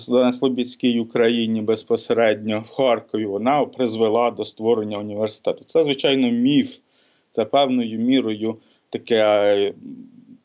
на 0.07 0.33
Слобідській 0.33 0.99
Україні 0.99 1.61
безпосередньо 1.61 2.63
в 2.67 2.69
Харкові 2.69 3.25
вона 3.25 3.65
призвела 3.65 4.31
до 4.31 4.45
створення 4.45 4.97
університету. 4.97 5.63
Це 5.67 5.83
звичайно 5.83 6.31
міф, 6.31 6.77
це 7.29 7.45
певною 7.45 7.99
мірою 7.99 8.57
таке 8.89 9.23
е, 9.25 9.73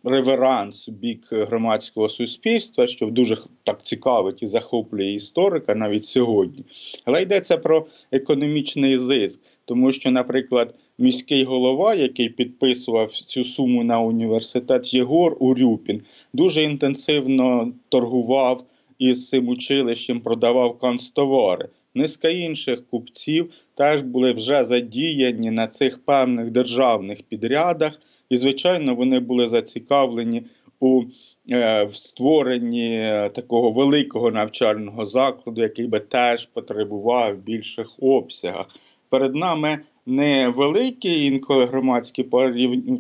реверанс 0.05 0.89
у 0.89 0.93
бік 0.93 1.29
громадського 1.31 2.09
суспільства, 2.09 2.87
що 2.87 3.07
дуже 3.07 3.37
так 3.65 3.83
цікавить 3.83 4.43
і 4.43 4.47
захоплює 4.47 5.11
історика 5.11 5.75
навіть 5.75 6.07
сьогодні. 6.07 6.65
Але 7.05 7.23
йдеться 7.23 7.57
про 7.57 7.87
економічний 8.13 8.99
зиск, 8.99 9.41
тому 9.65 9.93
що, 9.93 10.11
наприклад, 10.11 10.75
міський 10.99 11.45
голова, 11.45 11.95
який 11.95 12.29
підписував 12.29 13.13
цю 13.13 13.45
суму 13.45 13.85
на 13.85 14.01
університет 14.01 14.95
Єгор 14.95 15.37
Урюпін, 15.41 16.03
дуже 16.33 16.63
інтенсивно 16.63 17.73
торгував 17.89 18.65
із 18.99 19.29
цим 19.29 19.49
училищем, 19.49 20.21
продавав 20.21 20.79
канцтовари. 20.79 21.69
Низка 21.95 22.29
інших 22.29 22.87
купців 22.91 23.53
теж 23.75 24.03
були 24.03 24.33
вже 24.33 24.65
задіяні 24.65 25.51
на 25.51 25.67
цих 25.67 26.05
певних 26.05 26.51
державних 26.51 27.23
підрядах. 27.23 28.01
І, 28.33 28.37
звичайно, 28.37 28.95
вони 28.95 29.21
були 29.21 29.49
зацікавлені 29.49 30.43
у 30.81 31.03
е, 31.51 31.85
в 31.85 31.95
створенні 31.95 33.13
такого 33.35 33.71
великого 33.71 34.31
навчального 34.31 35.07
закладу, 35.07 35.63
який 35.63 35.87
би 35.87 36.01
теж 36.01 36.47
потребував 36.47 37.35
в 37.35 37.39
більших 37.39 37.89
обсягах. 38.01 38.67
Перед 39.09 39.35
нами 39.35 39.79
не 40.07 40.49
великі 40.49 41.27
інколи 41.27 41.65
громадські 41.65 42.27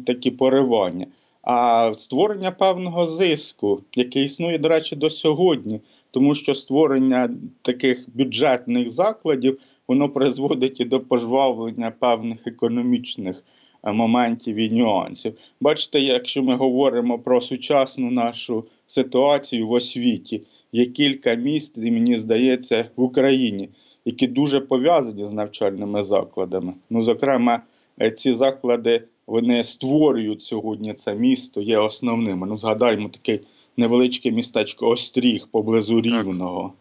такі 0.07 0.31
поривання, 0.31 1.07
а 1.42 1.90
створення 1.95 2.51
певного 2.51 3.07
зиску, 3.07 3.83
який 3.95 4.25
існує, 4.25 4.59
до 4.59 4.68
речі, 4.68 4.97
до 4.97 5.11
сьогодні, 5.11 5.81
тому 6.11 6.35
що 6.35 6.55
створення 6.55 7.31
таких 7.62 8.07
бюджетних 8.14 8.90
закладів 8.90 9.59
воно 9.88 10.09
призводить 10.09 10.81
і 10.81 10.85
до 10.85 11.01
пожвавлення 11.01 11.90
певних 11.90 12.47
економічних 12.47 13.37
е, 13.37 13.42
моментів 13.85 14.57
і 14.57 14.71
нюансів. 14.71 15.35
Бачите, 15.61 16.01
якщо 16.01 16.42
ми 16.42 16.57
говоримо 16.57 17.18
про 17.18 17.40
сучасну 17.40 18.11
нашу 18.11 18.64
ситуацію 18.87 19.68
в 19.68 19.73
освіті, 19.73 20.42
є 20.73 20.87
кілька 20.87 21.35
міст, 21.35 21.79
і 21.79 21.90
мені 21.90 22.16
здається, 22.16 22.88
в 22.97 23.03
Україні, 23.03 23.68
які 24.05 24.27
дуже 24.27 24.61
пов'язані 24.61 25.25
з 25.25 25.33
навчальними 25.33 26.03
закладами. 26.03 26.73
Ну, 26.90 27.03
зокрема, 27.03 27.62
е, 28.01 28.11
ці 28.11 28.33
заклади 28.33 29.03
вони 29.27 29.64
створюють 29.64 30.42
сьогодні 30.42 30.95
це 30.95 31.14
місто, 31.14 31.61
є 31.61 31.79
основними. 31.79 32.47
Ну, 32.47 32.59
згадаймо 32.59 33.09
таке 33.09 33.40
невеличке 33.77 34.31
містечко 34.31 34.88
Остріг 34.88 35.49
поблизу 35.51 36.01
Рівного 36.01 36.73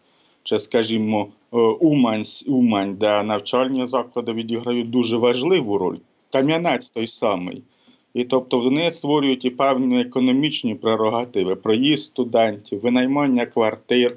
чи, 0.42 0.58
скажімо, 0.58 1.28
е, 1.52 1.56
Умань, 1.56 2.24
Умань, 2.46 2.94
де 2.94 3.22
навчальні 3.22 3.86
заклади 3.86 4.32
відіграють 4.32 4.90
дуже 4.90 5.16
важливу 5.16 5.78
роль. 5.78 5.98
Кам'янець 6.32 6.88
той 6.88 7.06
самий. 7.06 7.62
І 8.14 8.24
тобто 8.24 8.58
вони 8.58 8.90
створюють 8.90 9.44
і 9.44 9.50
певні 9.50 10.00
економічні 10.00 10.74
прерогативи, 10.74 11.56
проїзд 11.56 12.04
студентів, 12.04 12.80
винаймання 12.80 13.46
квартир, 13.46 14.16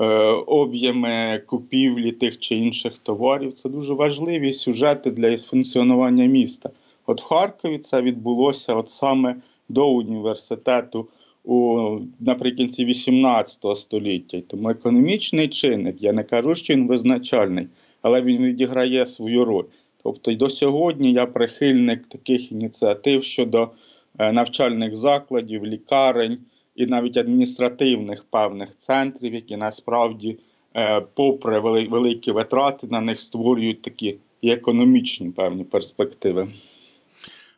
е, 0.00 0.04
об'єми 0.46 1.42
купівлі 1.46 2.12
тих 2.12 2.38
чи 2.38 2.56
інших 2.56 2.98
товарів. 2.98 3.54
Це 3.54 3.68
дуже 3.68 3.94
важливі 3.94 4.52
сюжети 4.52 5.10
для 5.10 5.38
функціонування 5.38 6.24
міста. 6.24 6.70
От 7.06 7.22
в 7.22 7.24
Харкові 7.24 7.78
це 7.78 8.02
відбулося 8.02 8.74
от 8.74 8.90
саме 8.90 9.36
до 9.68 9.90
університету 9.90 11.08
у 11.44 11.90
наприкінці 12.20 12.84
18 12.84 13.76
століття. 13.76 14.40
Тому 14.46 14.70
економічний 14.70 15.48
чинник, 15.48 15.96
я 16.02 16.12
не 16.12 16.24
кажу, 16.24 16.54
що 16.54 16.74
він 16.74 16.86
визначальний, 16.86 17.66
але 18.02 18.22
він 18.22 18.42
відіграє 18.42 19.06
свою 19.06 19.44
роль. 19.44 19.64
Тобто, 20.02 20.34
до 20.34 20.50
сьогодні 20.50 21.12
я 21.12 21.26
прихильник 21.26 22.06
таких 22.06 22.52
ініціатив 22.52 23.24
щодо 23.24 23.70
е, 24.18 24.32
навчальних 24.32 24.96
закладів, 24.96 25.66
лікарень 25.66 26.38
і 26.76 26.86
навіть 26.86 27.16
адміністративних 27.16 28.24
певних 28.24 28.76
центрів, 28.76 29.34
які 29.34 29.56
насправді, 29.56 30.38
е, 30.76 31.00
попри 31.00 31.60
великі 31.60 32.32
витрати, 32.32 32.86
на 32.86 33.00
них 33.00 33.20
створюють 33.20 33.82
такі 33.82 34.16
і 34.42 34.50
економічні 34.50 35.30
певні 35.30 35.64
перспективи. 35.64 36.48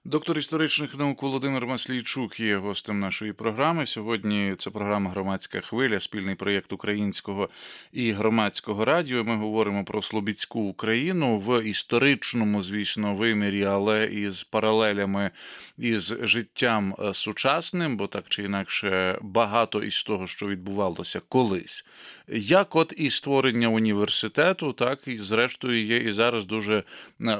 Доктор 0.04 0.38
історичних 0.38 0.98
наук 0.98 1.22
Володимир 1.22 1.66
Маслійчук 1.66 2.40
є 2.40 2.56
гостем 2.56 3.00
нашої 3.00 3.32
програми. 3.32 3.86
Сьогодні 3.86 4.54
це 4.58 4.70
програма 4.70 5.10
Громадська 5.10 5.60
хвиля, 5.60 6.00
спільний 6.00 6.34
проєкт 6.34 6.72
українського 6.72 7.48
і 7.92 8.12
громадського 8.12 8.84
радіо. 8.84 9.24
Ми 9.24 9.36
говоримо 9.36 9.84
про 9.84 10.02
Слобідську 10.02 10.60
Україну 10.60 11.38
в 11.38 11.62
історичному, 11.62 12.62
звісно, 12.62 13.14
вимірі, 13.14 13.64
але 13.64 14.06
із 14.06 14.42
паралелями 14.42 15.30
із 15.78 16.14
життям 16.22 16.94
е, 16.98 17.14
сучасним, 17.14 17.96
бо 17.96 18.06
так 18.06 18.24
чи 18.28 18.42
інакше 18.42 19.18
багато 19.22 19.82
із 19.82 20.02
того, 20.02 20.26
що 20.26 20.46
відбувалося 20.46 21.20
колись. 21.28 21.84
Як 22.28 22.76
от 22.76 22.94
і 22.96 23.10
створення 23.10 23.68
університету, 23.68 24.72
так 24.72 24.98
і 25.06 25.18
зрештою 25.18 25.84
є 25.84 25.96
і 25.96 26.12
зараз 26.12 26.46
дуже 26.46 26.76
е, 26.76 26.84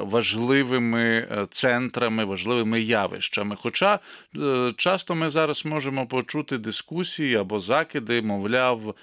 важливими 0.01 1.27
е, 1.31 1.47
центрами, 1.49 2.25
важливими 2.25 2.50
явищами. 2.79 3.57
Хоча 3.61 3.99
е, 4.37 4.73
часто 4.77 5.15
ми 5.15 5.29
зараз 5.29 5.65
можемо 5.65 6.07
почути 6.07 6.57
дискусії 6.57 7.35
або 7.35 7.59
закиди, 7.59 8.21
мовляв, 8.21 8.95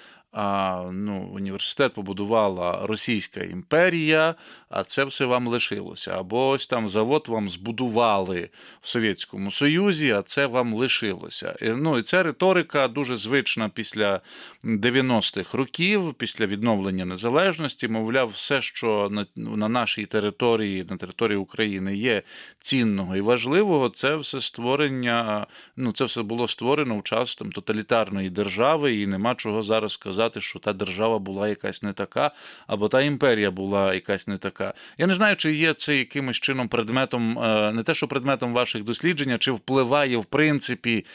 ну, 0.91 1.29
університет 1.33 1.93
побудувала 1.93 2.87
Російська 2.87 3.43
імперія, 3.43 4.35
а 4.69 4.83
це 4.83 5.05
все 5.05 5.25
вам 5.25 5.47
лишилося. 5.47 6.15
Або 6.19 6.49
ось 6.49 6.67
там 6.67 6.89
завод 6.89 7.25
вам 7.27 7.49
збудували 7.49 8.49
в 8.81 8.87
Совєтському 8.87 9.51
Союзі, 9.51 10.11
а 10.11 10.21
це 10.21 10.45
вам 10.45 10.73
лишилося. 10.73 11.55
Ну, 11.61 11.97
І 11.97 12.01
ця 12.01 12.23
риторика 12.23 12.87
дуже 12.87 13.17
звична 13.17 13.69
після 13.69 14.21
90-х 14.63 15.57
років, 15.57 16.13
після 16.13 16.45
відновлення 16.45 17.05
незалежності. 17.05 17.87
Мовляв, 17.87 18.29
все, 18.29 18.61
що 18.61 19.09
на, 19.11 19.25
на 19.35 19.69
нашій 19.69 20.05
території, 20.05 20.85
на 20.89 20.97
території 20.97 21.37
України 21.37 21.95
є 21.95 22.23
цінного 22.59 23.15
і 23.15 23.21
важливого, 23.21 23.89
це 23.89 24.15
все 24.15 24.41
створення, 24.41 25.47
ну 25.75 25.91
це 25.91 26.05
все 26.05 26.23
було 26.23 26.47
створено 26.47 26.99
в 26.99 27.03
час 27.03 27.35
там, 27.35 27.51
тоталітарної 27.51 28.29
держави, 28.29 28.95
і 28.95 29.07
нема 29.07 29.35
чого 29.35 29.63
зараз 29.63 29.93
сказати 29.93 30.18
сказати, 30.19 30.41
що 30.41 30.59
та 30.59 30.73
держава 30.73 31.19
була 31.19 31.47
якась 31.47 31.83
не 31.83 31.93
така, 31.93 32.31
або 32.67 32.87
та 32.87 33.01
імперія 33.01 33.51
була 33.51 33.93
якась 33.93 34.27
не 34.27 34.37
така. 34.37 34.73
Я 34.97 35.07
не 35.07 35.15
знаю, 35.15 35.35
чи 35.35 35.53
є 35.53 35.73
це 35.73 35.97
якимось 35.97 36.39
чином 36.39 36.67
предметом, 36.67 37.39
е, 37.39 37.71
не 37.73 37.83
те, 37.83 37.93
що 37.93 38.07
предметом 38.07 38.53
ваших 38.53 38.83
досліджень, 38.83 39.37
чи 39.39 39.51
впливає 39.51 40.17
в 40.17 40.25
принципі. 40.25 41.05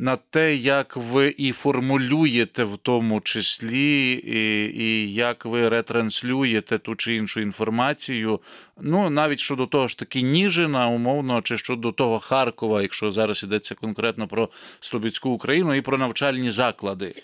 На 0.00 0.16
те, 0.16 0.56
як 0.56 0.96
ви 0.96 1.34
і 1.38 1.52
формулюєте 1.52 2.64
в 2.64 2.76
тому 2.76 3.20
числі, 3.20 4.12
і 4.12 4.78
і 4.82 5.14
як 5.14 5.44
ви 5.44 5.68
ретранслюєте 5.68 6.78
ту 6.78 6.94
чи 6.94 7.14
іншу 7.14 7.40
інформацію. 7.40 8.40
Ну, 8.80 9.10
навіть 9.10 9.40
щодо 9.40 9.66
того 9.66 9.88
ж 9.88 9.98
таки 9.98 10.22
Ніжина, 10.22 10.88
умовно, 10.88 11.42
чи 11.42 11.58
щодо 11.58 11.92
того 11.92 12.18
Харкова, 12.18 12.82
якщо 12.82 13.12
зараз 13.12 13.42
йдеться 13.42 13.74
конкретно 13.74 14.28
про 14.28 14.48
Слобідську 14.80 15.30
Україну 15.30 15.74
і 15.74 15.80
про 15.80 15.98
навчальні 15.98 16.50
заклади. 16.50 17.14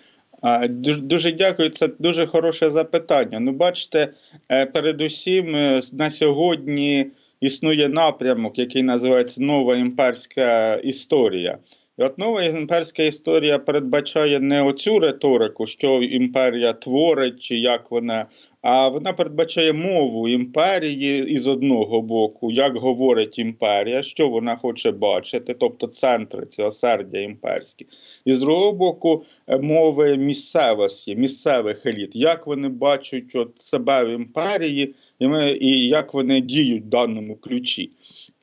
Дуже 0.68 1.00
дуже 1.00 1.32
дякую, 1.32 1.70
це 1.70 1.88
дуже 1.98 2.26
хороше 2.26 2.70
запитання. 2.70 3.40
Ну, 3.40 3.52
бачите, 3.52 4.08
е, 4.50 4.66
передусім 4.66 5.56
е, 5.56 5.80
на 5.92 6.10
сьогодні 6.10 7.06
існує 7.40 7.88
напрямок, 7.88 8.58
який 8.58 8.82
називається 8.82 9.42
нова 9.42 9.76
імперська 9.76 10.74
історія. 10.74 11.58
І 11.98 12.02
от 12.02 12.18
нова 12.18 12.42
імперська 12.42 13.02
історія 13.02 13.58
передбачає 13.58 14.40
не 14.40 14.62
оцю 14.62 14.98
риторику, 14.98 15.66
що 15.66 16.02
імперія 16.02 16.72
творить, 16.72 17.42
чи 17.42 17.56
як 17.56 17.90
вона 17.90 18.26
а 18.64 18.88
вона 18.88 19.12
передбачає 19.12 19.72
мову 19.72 20.28
імперії 20.28 21.32
із 21.32 21.46
одного 21.46 22.02
боку, 22.02 22.50
як 22.50 22.76
говорить 22.76 23.38
імперія, 23.38 24.02
що 24.02 24.28
вона 24.28 24.56
хоче 24.56 24.90
бачити, 24.90 25.54
тобто 25.54 25.86
центри 25.86 26.46
ці 26.46 26.62
осердя 26.62 27.18
імперські, 27.18 27.86
і 28.24 28.34
з 28.34 28.38
другого 28.38 28.72
боку, 28.72 29.24
е, 29.46 29.58
мови 29.58 30.16
місцевості, 30.16 31.16
місцевих 31.16 31.86
еліт, 31.86 32.10
як 32.14 32.46
вони 32.46 32.68
бачать 32.68 33.34
от 33.34 33.62
себе 33.62 34.04
в 34.04 34.08
імперії, 34.08 34.94
і, 35.18 35.26
ми, 35.28 35.50
і 35.60 35.88
як 35.88 36.14
вони 36.14 36.40
діють 36.40 36.84
в 36.84 36.88
даному 36.88 37.36
ключі. 37.36 37.90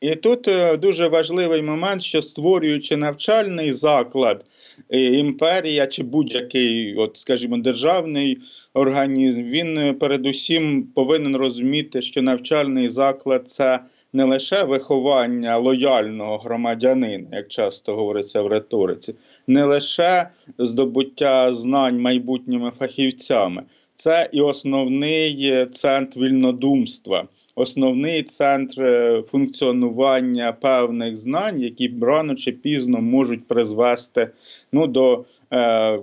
І 0.02 0.16
тут 0.16 0.48
е, 0.48 0.78
дуже 0.78 1.08
важливий 1.08 1.62
момент, 1.62 2.04
що 2.04 2.22
створюючи 2.22 2.98
навчальний 2.98 3.72
заклад, 3.72 4.46
е, 4.90 5.00
імперія 5.00 5.88
чи 5.88 6.04
будь-який, 6.04 6.96
от 6.96 7.18
скажімо, 7.18 7.58
державний 7.58 8.38
організм, 8.74 9.44
він 9.44 9.78
е, 9.78 9.94
передусім 9.94 10.84
повинен 10.84 11.36
розуміти, 11.36 12.02
що 12.02 12.22
навчальний 12.22 12.90
заклад 12.90 13.50
це 13.50 13.80
не 14.14 14.24
лише 14.24 14.64
виховання 14.64 15.58
лояльного 15.58 16.38
громадянина, 16.38 17.28
як 17.32 17.48
часто 17.48 17.96
говориться 17.96 18.42
в 18.42 18.48
риториці, 18.48 19.16
не 19.48 19.64
лише 19.64 20.30
здобуття 20.58 21.54
знань 21.54 22.00
майбутніми 22.00 22.72
фахівцями, 22.80 23.64
це 23.96 24.30
і 24.32 24.42
основний 24.42 25.66
центр 25.74 26.20
вільнодумства. 26.20 27.28
Основний 27.56 28.24
центр 28.24 28.82
е, 28.82 29.22
функціонування 29.22 30.52
певних 30.52 31.16
знань, 31.16 31.62
які 31.62 31.94
рано 32.02 32.36
чи 32.36 32.52
пізно 32.52 33.02
можуть 33.02 33.48
призвести 33.48 34.30
ну, 34.72 34.88
до 34.88 35.26
е, 35.54 36.00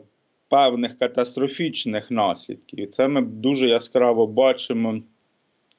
певних 0.48 0.98
катастрофічних 0.98 2.10
наслідків. 2.10 2.80
І 2.80 2.86
це 2.86 3.08
ми 3.08 3.22
дуже 3.22 3.68
яскраво 3.68 4.26
бачимо 4.26 4.98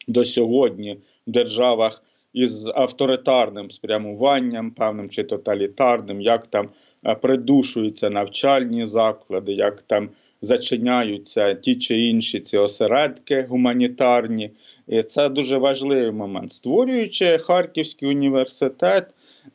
до 0.07 0.25
сьогодні 0.25 0.97
в 1.27 1.31
державах 1.31 2.03
із 2.33 2.67
авторитарним 2.67 3.71
спрямуванням, 3.71 4.71
певним 4.71 5.09
чи 5.09 5.23
тоталітарним, 5.23 6.21
як 6.21 6.47
там 6.47 6.67
е, 7.05 7.15
придушуються 7.15 8.09
навчальні 8.09 8.85
заклади, 8.85 9.53
як 9.53 9.81
там 9.81 10.09
зачиняються 10.41 11.53
ті 11.53 11.75
чи 11.75 11.99
інші 11.99 12.39
ці 12.39 12.57
осередки 12.57 13.45
гуманітарні. 13.49 14.51
І 14.89 15.03
це 15.03 15.29
дуже 15.29 15.57
важливий 15.57 16.11
момент. 16.11 16.53
Створюючи 16.53 17.37
Харківський 17.37 18.09
університет, 18.09 19.07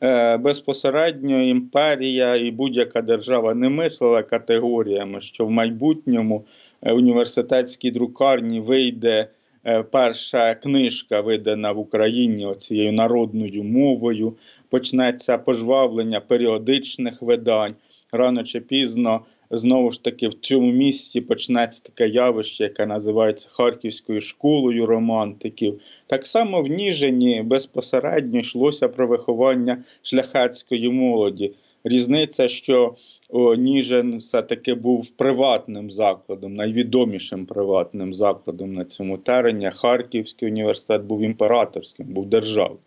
е, 0.03 0.37
безпосередньо 0.37 1.41
імперія 1.41 2.35
і 2.35 2.51
будь-яка 2.51 3.01
держава 3.01 3.53
не 3.53 3.69
мислила 3.69 4.23
категоріями, 4.23 5.21
що 5.21 5.45
в 5.45 5.51
майбутньому 5.51 6.45
е, 6.81 6.93
університетській 6.93 7.91
друкарні 7.91 8.59
вийде 8.59 9.27
е, 9.65 9.83
перша 9.83 10.55
книжка, 10.55 11.21
видана 11.21 11.71
в 11.71 11.79
Україні 11.79 12.55
цією 12.59 12.91
народною 12.91 13.63
мовою, 13.63 14.35
почнеться 14.69 15.37
пожвавлення 15.37 16.19
періодичних 16.19 17.21
видань. 17.21 17.75
Рано 18.11 18.43
чи 18.43 18.59
пізно 18.59 19.21
знову 19.51 19.91
ж 19.91 20.03
таки 20.03 20.27
в 20.27 20.33
цьому 20.33 20.71
місці 20.71 21.21
почнеться 21.21 21.83
таке 21.83 22.07
явище, 22.07 22.63
яке 22.63 22.85
називається 22.85 23.47
Харківською 23.49 24.21
школою 24.21 24.85
романтиків. 24.85 25.79
Так 26.07 26.27
само 26.27 26.61
в 26.61 26.67
Ніжині 26.67 27.41
безпосередньо 27.45 28.39
йшлося 28.39 28.87
про 28.89 29.07
виховання 29.07 29.83
шляхетської 30.01 30.89
молоді. 30.89 31.53
Різниця, 31.83 32.47
що 32.47 32.95
о, 33.29 33.55
Ніжин 33.55 34.17
все-таки 34.17 34.73
був 34.73 35.09
приватним 35.09 35.91
закладом, 35.91 36.55
найвідомішим 36.55 37.45
приватним 37.45 38.13
закладом 38.13 38.73
на 38.73 38.85
цьому 38.85 39.17
терені. 39.17 39.71
Харківський 39.75 40.49
університет 40.49 41.03
був 41.03 41.21
імператорським, 41.21 42.05
був 42.05 42.25
державним. 42.25 42.79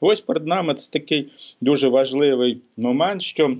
Ось 0.00 0.20
перед 0.20 0.46
нами 0.46 0.74
це 0.74 0.90
такий 0.90 1.30
дуже 1.60 1.88
важливий 1.88 2.60
момент, 2.76 3.22
що 3.22 3.56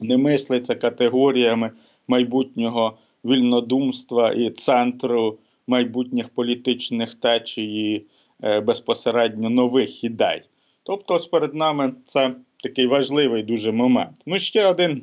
не 0.00 0.16
мислиться 0.16 0.74
категоріями 0.74 1.70
майбутнього 2.08 2.98
вільнодумства 3.24 4.32
і 4.32 4.50
центру 4.50 5.38
майбутніх 5.66 6.28
політичних 6.28 7.14
течій 7.14 7.92
і 7.92 8.06
е, 8.42 8.60
безпосередньо 8.60 9.50
нових 9.50 10.04
ідей. 10.04 10.42
Тобто, 10.82 11.14
ось 11.14 11.26
перед 11.26 11.54
нами 11.54 11.92
це 12.06 12.34
такий 12.62 12.86
важливий 12.86 13.42
дуже 13.42 13.72
момент. 13.72 14.16
Ну, 14.26 14.38
ще 14.38 14.66
один 14.66 15.02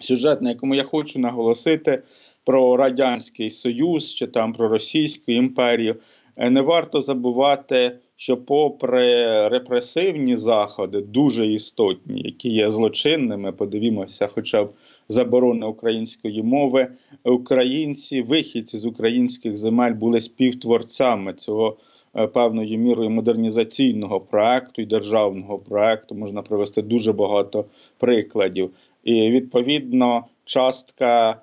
сюжет, 0.00 0.42
на 0.42 0.50
якому 0.50 0.74
я 0.74 0.84
хочу 0.84 1.18
наголосити 1.18 2.02
про 2.44 2.76
Радянський 2.76 3.50
Союз 3.50 4.14
чи 4.14 4.26
там 4.26 4.52
про 4.52 4.68
Російську 4.68 5.32
імперію. 5.32 5.96
Е, 6.36 6.50
Не 6.50 6.60
варто 6.60 7.02
забувати, 7.02 7.98
що, 8.16 8.36
попри 8.36 9.48
репресивні 9.48 10.36
заходи, 10.36 11.00
дуже 11.00 11.46
істотні, 11.46 12.22
які 12.24 12.48
є 12.48 12.70
злочинними, 12.70 13.52
подивімося, 13.52 14.26
хоча 14.26 14.64
б 14.64 14.72
заборони 15.08 15.66
української 15.66 16.42
мови, 16.42 16.88
українці, 17.24 18.22
вихідці 18.22 18.78
з 18.78 18.84
українських 18.84 19.56
земель 19.56 19.92
були 19.92 20.20
співтворцями 20.20 21.32
цього 21.32 21.76
е, 22.16 22.26
певною 22.26 22.78
мірою 22.78 23.10
модернізаційного 23.10 24.20
проекту 24.20 24.82
і 24.82 24.86
державного 24.86 25.58
проекту. 25.58 26.14
Можна 26.14 26.42
привести 26.42 26.82
дуже 26.82 27.12
багато 27.12 27.64
прикладів. 27.98 28.70
І 29.04 29.30
відповідно 29.30 30.24
частка 30.44 31.42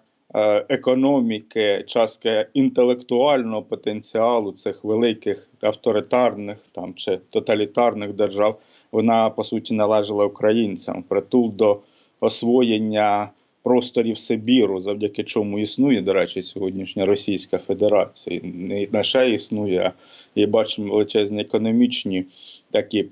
економіки, 0.70 1.84
частка 1.88 2.46
інтелектуального 2.54 3.62
потенціалу 3.62 4.52
цих 4.52 4.84
великих 4.84 5.50
авторитарних 5.62 6.58
там 6.72 6.94
чи 6.94 7.20
тоталітарних 7.30 8.14
держав, 8.14 8.60
вона 8.92 9.30
по 9.30 9.44
суті 9.44 9.74
належала 9.74 10.26
українцям 10.26 11.04
притул 11.04 11.56
до 11.56 11.80
освоєння 12.20 13.30
просторів 13.64 14.18
Сибіру, 14.18 14.82
завдяки 14.82 15.24
чому 15.24 15.60
існує, 15.60 16.02
до 16.02 16.14
речі, 16.14 16.42
сьогоднішня 16.42 17.06
Російська 17.06 17.58
Федерація. 17.58 18.42
Не 18.44 18.88
лише 18.94 19.32
існує, 19.32 19.92
і 20.36 20.46
бачимо 20.46 20.94
величезні 20.94 21.42
економічні 21.42 22.26
такі 22.72 23.06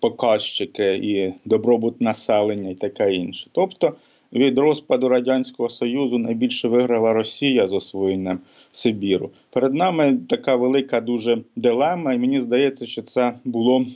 показчики 0.00 0.94
і 0.94 1.32
добробут 1.44 2.00
населення, 2.00 2.70
і 2.70 2.74
таке 2.74 3.12
інше. 3.12 3.46
Тобто 3.52 3.92
від 4.32 4.58
розпаду 4.58 5.08
Радянського 5.08 5.68
Союзу 5.68 6.18
найбільше 6.18 6.68
виграла 6.68 7.12
Росія 7.12 7.66
з 7.66 7.72
освоєнням 7.72 8.38
Сибіру. 8.72 9.30
Перед 9.50 9.74
нами 9.74 10.18
така 10.28 10.56
велика 10.56 11.00
дуже 11.00 11.38
дилема, 11.56 12.12
і 12.12 12.18
мені 12.18 12.40
здається, 12.40 12.86
що 12.86 13.02
це 13.02 13.32
було 13.44 13.86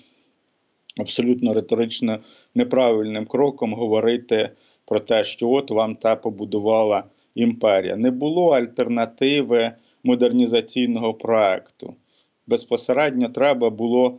абсолютно 1.00 1.54
риторично 1.54 2.18
неправильним 2.54 3.26
кроком 3.26 3.74
говорити 3.74 4.50
про 4.84 5.00
те, 5.00 5.24
що 5.24 5.50
от 5.50 5.70
вам 5.70 5.94
та 5.96 6.16
побудувала 6.16 7.04
імперія. 7.34 7.96
Не 7.96 8.10
було 8.10 8.50
альтернативи 8.50 9.72
модернізаційного 10.04 11.14
проекту. 11.14 11.94
Безпосередньо 12.46 13.28
треба 13.28 13.70
було 13.70 14.18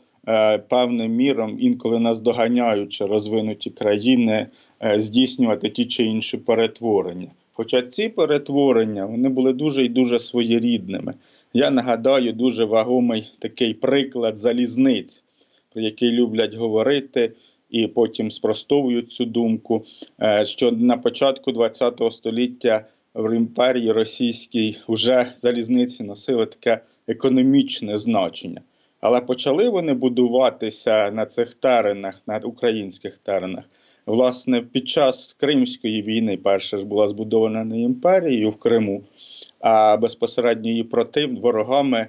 певним 0.69 1.11
міром, 1.11 1.57
інколи 1.59 1.99
нас 1.99 2.19
доганяючи 2.19 3.05
розвинуті 3.05 3.69
країни, 3.69 4.47
е, 4.83 4.99
здійснювати 4.99 5.69
ті 5.69 5.85
чи 5.85 6.03
інші 6.03 6.37
перетворення. 6.37 7.27
Хоча 7.53 7.81
ці 7.81 8.09
перетворення 8.09 9.05
вони 9.05 9.29
були 9.29 9.53
дуже 9.53 9.85
і 9.85 9.89
дуже 9.89 10.19
своєрідними. 10.19 11.13
Я 11.53 11.71
нагадаю 11.71 12.33
дуже 12.33 12.65
вагомий 12.65 13.31
такий 13.39 13.73
приклад 13.73 14.37
залізниць, 14.37 15.23
про 15.73 15.81
який 15.81 16.11
люблять 16.11 16.55
говорити, 16.55 17.31
і 17.69 17.87
потім 17.87 18.31
спростовують 18.31 19.11
цю 19.11 19.25
думку. 19.25 19.85
е, 20.21 20.45
Що 20.45 20.71
на 20.71 20.97
початку 20.97 21.53
ХХ 21.53 22.11
століття 22.11 22.85
в 23.15 23.35
імперії 23.35 23.91
російській 23.91 24.77
вже 24.87 25.33
залізниці 25.37 26.03
носили 26.03 26.45
таке 26.45 26.81
економічне 27.07 27.97
значення. 27.97 28.61
Але 29.01 29.21
почали 29.21 29.69
вони 29.69 29.93
будуватися 29.93 31.11
на 31.11 31.25
цих 31.25 31.55
теренах, 31.55 32.21
на 32.27 32.37
українських 32.37 33.17
теренах. 33.17 33.63
Власне, 34.05 34.61
під 34.61 34.89
час 34.89 35.33
Кримської 35.33 36.01
війни 36.01 36.37
перша 36.37 36.77
ж 36.77 36.85
була 36.85 37.07
збудована 37.07 37.63
не 37.63 37.81
імперією 37.81 38.49
в 38.49 38.59
Криму, 38.59 39.03
а 39.59 39.97
безпосередньо 39.97 40.69
її 40.69 40.83
против 40.83 41.35
ворогами. 41.35 42.07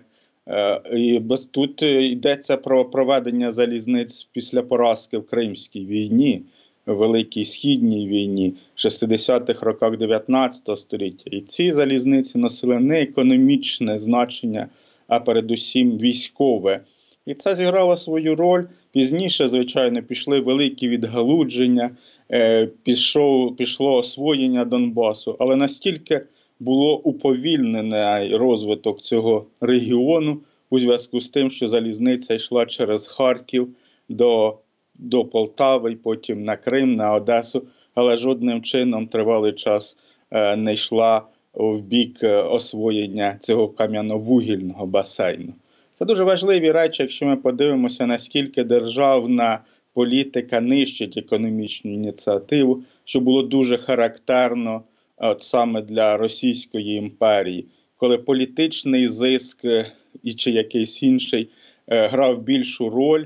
Е, 0.48 0.80
І 0.92 1.18
без 1.18 1.44
тут 1.44 1.82
йдеться 1.82 2.56
про 2.56 2.84
проведення 2.84 3.52
залізниць 3.52 4.28
після 4.32 4.62
поразки 4.62 5.18
в 5.18 5.26
Кримській 5.26 5.86
війні, 5.86 6.42
Великій 6.86 7.44
Східній 7.44 8.08
війні, 8.08 8.54
в 8.74 8.86
60-х 8.86 9.66
роках 9.66 9.96
19 9.96 10.78
століття. 10.78 11.30
І 11.30 11.40
ці 11.40 11.72
залізниці 11.72 12.38
носили 12.38 12.78
не 12.78 13.02
економічне 13.02 13.98
значення, 13.98 14.68
а 15.12 15.20
передусім 15.20 15.98
військове. 15.98 16.80
І 17.26 17.34
це 17.34 17.54
зіграло 17.54 17.96
свою 17.96 18.36
роль. 18.36 18.64
Пізніше, 18.92 19.48
звичайно, 19.48 20.02
пішли 20.02 20.40
великі 20.40 20.88
відгалудження, 20.88 21.90
е, 22.30 22.66
пішов, 22.82 23.56
пішло 23.56 23.94
освоєння 23.94 24.64
Донбасу, 24.64 25.36
але 25.38 25.56
настільки 25.56 26.20
було 26.60 26.98
уповільнений 26.98 28.36
розвиток 28.36 29.00
цього 29.00 29.46
регіону 29.60 30.40
у 30.70 30.78
зв'язку 30.78 31.20
з 31.20 31.28
тим, 31.28 31.50
що 31.50 31.68
залізниця 31.68 32.34
йшла 32.34 32.66
через 32.66 33.06
Харків 33.06 33.68
до, 34.08 34.58
до 34.94 35.24
Полтави, 35.24 35.96
потім 36.02 36.44
на 36.44 36.56
Крим, 36.56 36.94
на 36.94 37.12
Одесу, 37.12 37.62
але 37.94 38.16
жодним 38.16 38.62
чином 38.62 39.06
тривалий 39.06 39.52
час 39.52 39.96
е, 40.30 40.56
не 40.56 40.72
йшла 40.72 41.22
в 41.54 41.80
бік 41.80 42.22
е, 42.22 42.36
освоєння 42.42 43.36
цього 43.40 43.68
кам'яно-вугільного 43.68 44.86
басейну. 44.86 45.54
Це 45.90 46.04
дуже 46.04 46.24
важливі 46.24 46.72
речі, 46.72 47.02
якщо 47.02 47.26
ми 47.26 47.36
подивимося, 47.36 48.06
наскільки 48.06 48.64
державна 48.64 49.60
політика 49.94 50.60
нищить 50.60 51.16
економічну 51.16 51.92
ініціативу, 51.92 52.82
що 53.04 53.20
було 53.20 53.42
дуже 53.42 53.78
характерно 53.78 54.82
от 55.16 55.42
саме 55.42 55.82
для 55.82 56.16
Російської 56.16 56.96
імперії, 56.96 57.66
коли 57.96 58.18
політичний 58.18 59.08
зиск 59.08 59.64
е, 59.64 59.92
і 60.22 60.34
чи 60.34 60.50
якийсь 60.50 61.02
інший 61.02 61.48
е, 61.88 62.08
грав 62.08 62.42
більшу 62.42 62.90
роль, 62.90 63.24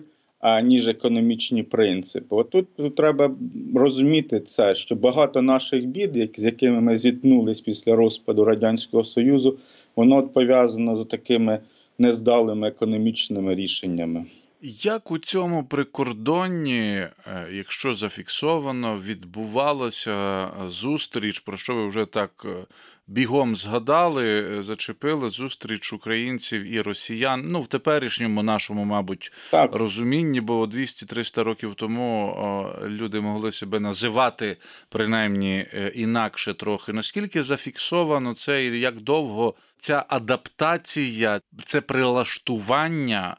ніж 0.63 0.89
економічні 0.89 1.63
принципи. 1.63 2.37
От 2.37 2.51
тут, 2.51 2.77
тут 2.77 2.97
треба 2.97 3.37
розуміти 3.75 4.41
це, 4.41 4.75
що 4.75 4.95
багато 4.95 5.43
наших 5.43 5.87
бід, 5.87 6.35
з 6.37 6.45
якими 6.45 6.81
ми 6.81 6.97
зіткнулись 6.97 7.61
після 7.61 7.97
розпаду 7.97 8.45
Радянського 8.45 9.05
Союзу, 9.05 9.59
воно 9.97 10.29
пов'язано 10.29 10.97
з 10.97 11.07
такими 11.07 11.61
нездалими 11.99 12.69
економічними 12.69 13.55
рішеннями. 13.55 14.25
Як 14.63 15.11
у 15.11 15.19
цьому 15.19 15.65
прикордонні, 15.65 16.83
е, 16.87 17.11
якщо 17.53 17.95
зафіксовано, 17.95 19.01
відбувалася 19.01 20.45
е, 20.45 20.51
зустріч, 20.69 21.41
про 21.41 21.57
що 21.57 21.75
ви 21.75 21.89
вже 21.89 22.07
так 22.07 22.31
е, 22.45 22.67
бігом 23.07 23.57
згадали, 23.57 24.59
е, 24.59 24.63
зачепили 24.63 25.31
зустріч 25.31 25.93
українців 25.93 26.73
і 26.73 26.81
росіян, 26.81 27.43
ну 27.47 27.61
в 27.61 27.67
теперішньому 27.67 28.43
нашому, 28.43 28.85
мабуть, 28.85 29.33
Так, 29.51 29.75
розумінні, 29.75 30.41
бо 30.41 30.67
200-300 30.67 31.43
років 31.43 31.75
тому 31.75 32.37
люди 32.85 33.21
могли 33.21 33.53
себе 33.53 33.81
називати 33.81 34.57
принаймні 34.89 35.67
е, 35.73 35.93
інакше 35.95 36.55
трохи. 36.55 36.93
Наскільки 36.93 37.43
зафіксовано 37.43 38.35
це 38.35 38.65
і 38.65 38.81
як 38.81 39.01
довго 39.01 39.55
ця 39.79 40.05
адаптація, 40.09 41.41
це 41.65 41.81
прилаштування 41.81 43.37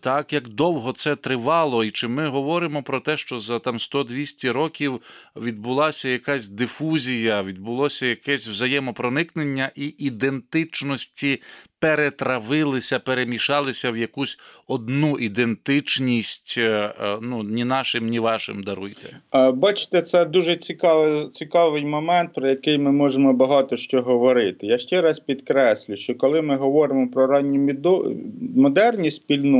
Так, 0.00 0.32
як 0.32 0.48
довго 0.48 0.92
це 0.92 1.16
тривало, 1.16 1.84
і 1.84 1.90
чи 1.90 2.08
ми 2.08 2.28
говоримо 2.28 2.82
про 2.82 3.00
те, 3.00 3.16
що 3.16 3.40
за 3.40 3.58
там 3.58 3.78
100-200 3.78 4.52
років 4.52 5.00
відбулася 5.36 6.08
якась 6.08 6.48
дифузія, 6.48 7.42
відбулося 7.42 8.06
якесь 8.06 8.48
взаємопроникнення 8.48 9.70
і 9.76 9.94
ідентичності 9.98 11.40
перетравилися, 11.80 12.98
перемішалися 12.98 13.90
в 13.90 13.96
якусь 13.96 14.38
одну 14.68 15.18
ідентичність, 15.18 16.54
е, 16.58 16.94
е, 17.00 17.18
ну 17.22 17.42
ні 17.42 17.64
нашим, 17.64 18.06
ні 18.06 18.18
вашим 18.18 18.62
даруйте. 18.62 19.16
Е, 19.34 19.50
Бачите, 19.50 20.02
це 20.02 20.24
дуже 20.24 20.56
цікавий, 20.56 21.28
цікавий 21.34 21.84
момент, 21.84 22.30
про 22.34 22.48
який 22.48 22.78
ми 22.78 22.92
можемо 22.92 23.32
багато 23.32 23.76
що 23.76 24.02
говорити. 24.02 24.66
Я 24.66 24.78
ще 24.78 25.00
раз 25.00 25.20
підкреслю, 25.20 25.96
що 25.96 26.14
коли 26.14 26.42
ми 26.42 26.56
говоримо 26.56 27.08
про 27.10 27.26
ранні 27.26 27.58
мідо- 27.58 28.16
модерні 28.56 29.10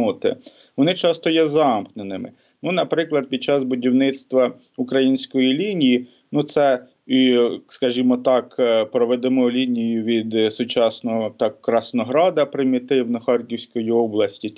спільноти, 0.00 0.36
вони 0.76 0.94
часто 0.94 1.30
є 1.30 1.48
замкненими. 1.48 2.32
Ну, 2.62 2.72
наприклад, 2.72 3.28
під 3.28 3.42
час 3.42 3.62
будівництва 3.62 4.54
української 4.76 5.54
лінії, 5.54 6.08
ну 6.32 6.42
це 6.42 6.84
і, 7.06 7.38
скажімо 7.68 8.16
так, 8.16 8.56
е, 8.58 8.84
проведемо 8.84 9.50
лінію 9.50 10.04
від 10.04 10.34
е, 10.34 10.50
сучасного 10.50 11.34
так 11.38 11.60
Краснограда, 11.62 12.46
примітивно 12.46 13.20
Харківської 13.20 13.90
області, 13.90 14.54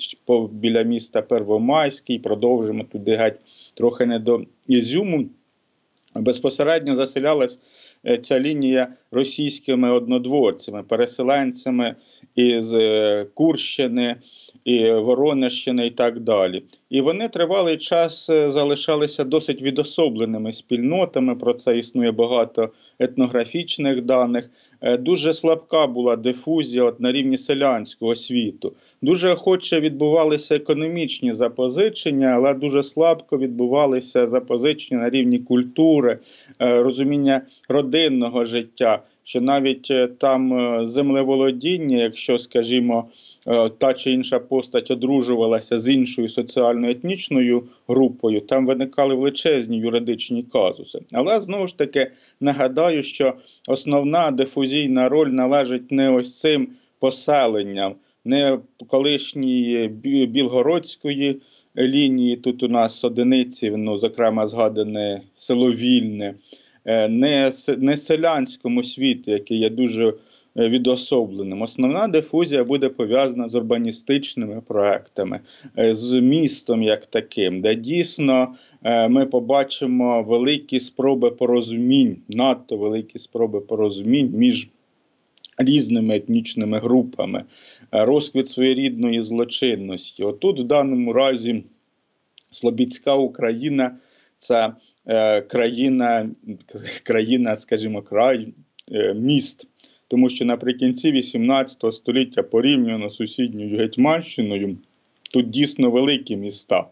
біля 0.51 0.81
міста 0.81 1.21
Первомайський, 1.21 2.19
продовжимо 2.19 2.83
туди 2.83 3.15
геть 3.15 3.39
трохи 3.73 4.05
не 4.05 4.19
до 4.19 4.41
Ізюму. 4.67 5.25
Безпосередньо 6.15 6.95
заселялась 6.95 7.59
е, 8.05 8.17
ця 8.17 8.39
лінія 8.39 8.87
російськими 9.11 9.91
однодворцями, 9.91 10.83
переселенцями 10.83 11.95
із 12.35 12.73
Курщини, 13.33 14.15
і 14.65 14.91
Воронежщини 14.91 15.87
і 15.87 15.89
так 15.89 16.19
далі. 16.19 16.63
І 16.89 17.01
вони 17.01 17.29
тривалий 17.29 17.77
час 17.77 18.29
е, 18.29 18.51
залишалися 18.51 19.23
досить 19.23 19.61
відособленими 19.61 20.53
спільнотами. 20.53 21.35
Про 21.35 21.53
це 21.53 21.77
існує 21.77 22.11
багато 22.11 22.69
етнографічних 22.99 24.01
даних. 24.01 24.49
Е, 24.81 24.97
Дуже 24.97 25.33
слабка 25.33 25.87
була 25.87 26.15
дифузія 26.15 26.83
от 26.83 26.99
на 26.99 27.11
рівні 27.11 27.37
селянського 27.37 28.15
світу. 28.15 28.73
Дуже 29.01 29.29
охоче 29.29 29.79
відбувалися 29.79 30.55
економічні 30.55 31.33
запозичення, 31.33 32.27
але 32.27 32.53
дуже 32.53 32.83
слабко 32.83 33.37
відбувалися 33.37 34.27
запозичення 34.27 35.01
на 35.01 35.09
рівні 35.09 35.39
культури, 35.39 36.17
е, 36.61 36.83
розуміння 36.83 37.41
родинного 37.69 38.45
життя. 38.45 39.03
Що 39.25 39.41
навіть 39.41 39.91
там 40.19 40.51
землеволодіння, 40.89 41.97
якщо, 41.97 42.37
скажімо, 42.37 43.09
та 43.77 43.93
чи 43.93 44.11
інша 44.11 44.39
постать 44.39 44.91
одружувалася 44.91 45.79
з 45.79 45.89
іншою 45.89 46.29
соціально-етнічною 46.29 47.63
групою, 47.87 48.41
там 48.41 48.67
виникали 48.67 49.15
величезні 49.15 49.77
юридичні 49.77 50.43
казуси. 50.43 50.99
Але 51.11 51.41
знову 51.41 51.67
ж 51.67 51.77
таки 51.77 52.11
нагадаю, 52.39 53.03
що 53.03 53.33
основна 53.67 54.31
дифузійна 54.31 55.09
роль 55.09 55.29
належить 55.29 55.91
не 55.91 56.11
ось 56.11 56.39
цим 56.39 56.67
поселенням, 56.99 57.95
не 58.25 58.59
колишньої 58.87 59.87
Білгородської 60.27 61.41
лінії. 61.77 62.37
Тут 62.37 62.63
у 62.63 62.67
нас 62.67 63.03
одиниці, 63.03 63.73
ну, 63.77 63.97
зокрема, 63.97 64.47
згадане 64.47 65.21
село 65.35 65.71
Вільне, 65.71 66.33
е, 66.85 67.07
не, 67.07 67.51
не 67.77 67.97
селянському 67.97 68.83
світу, 68.83 69.31
який 69.31 69.59
є 69.59 69.69
дуже 69.69 70.07
е, 70.07 70.13
відособленим. 70.55 71.61
Основна 71.61 72.07
дифузія 72.07 72.63
буде 72.63 72.89
пов'язана 72.89 73.49
з 73.49 73.55
урбаністичними 73.55 74.61
проектами, 74.61 75.39
е, 75.77 75.93
з 75.93 76.21
містом 76.21 76.83
як 76.83 77.05
таким, 77.05 77.61
де 77.61 77.75
дійсно 77.75 78.55
е, 78.83 79.09
ми 79.09 79.25
побачимо 79.25 80.23
великі 80.23 80.79
спроби 80.79 81.31
порозумінь, 81.31 82.17
надто 82.29 82.77
великі 82.77 83.19
спроби 83.19 83.61
порозумінь 83.61 84.31
між 84.33 84.69
різними 85.57 86.15
етнічними 86.15 86.79
групами, 86.79 87.43
е, 87.91 88.05
розквіт 88.05 88.49
своєрідної 88.49 89.21
злочинності. 89.21 90.23
Отут, 90.23 90.59
в 90.59 90.63
даному 90.63 91.13
разі, 91.13 91.63
Слобідська 92.51 93.15
Україна 93.15 93.97
це 94.37 94.73
е, 95.05 95.41
країна, 95.41 96.29
країна, 97.03 97.55
скажімо, 97.55 98.01
край 98.01 98.53
е, 98.91 99.13
міст. 99.13 99.67
Тому 100.13 100.29
що 100.29 100.45
наприкінці 100.45 101.11
18 101.11 101.93
століття 101.93 102.43
порівняно 102.43 103.09
з 103.09 103.15
сусідньою 103.15 103.77
Гетьманщиною, 103.77 104.77
тут 105.33 105.49
дійсно 105.49 105.91
великі 105.91 106.35
міста. 106.35 106.87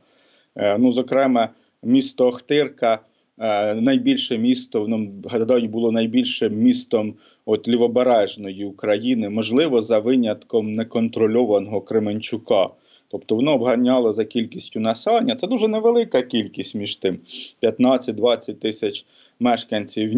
Е, 0.56 0.78
ну, 0.78 0.92
зокрема, 0.92 1.50
місто 1.84 2.28
Охтирка, 2.28 3.00
е, 3.40 3.76
найбільше 3.76 4.38
місто, 4.38 4.86
ну, 4.90 5.12
гадаю, 5.26 5.68
було 5.68 5.92
найбільшим 5.92 6.54
містом 6.56 7.14
от 7.46 7.68
лівобережної 7.68 8.66
України, 8.66 9.30
можливо, 9.30 9.82
за 9.82 10.00
винятком 10.00 10.72
неконтрольованого 10.72 11.82
Кременчука. 11.82 12.70
Тобто 13.08 13.36
воно 13.36 13.54
обганяло 13.54 14.14
за 14.14 14.26
кількістю 14.26 14.80
населення. 14.80 15.36
Це 15.36 15.48
дуже 15.48 15.68
невелика 15.68 16.22
кількість 16.22 16.76
між 16.76 16.96
тим 16.96 17.20
15-20 17.62 18.54
тисяч 18.54 19.06
мешканців. 19.40 20.14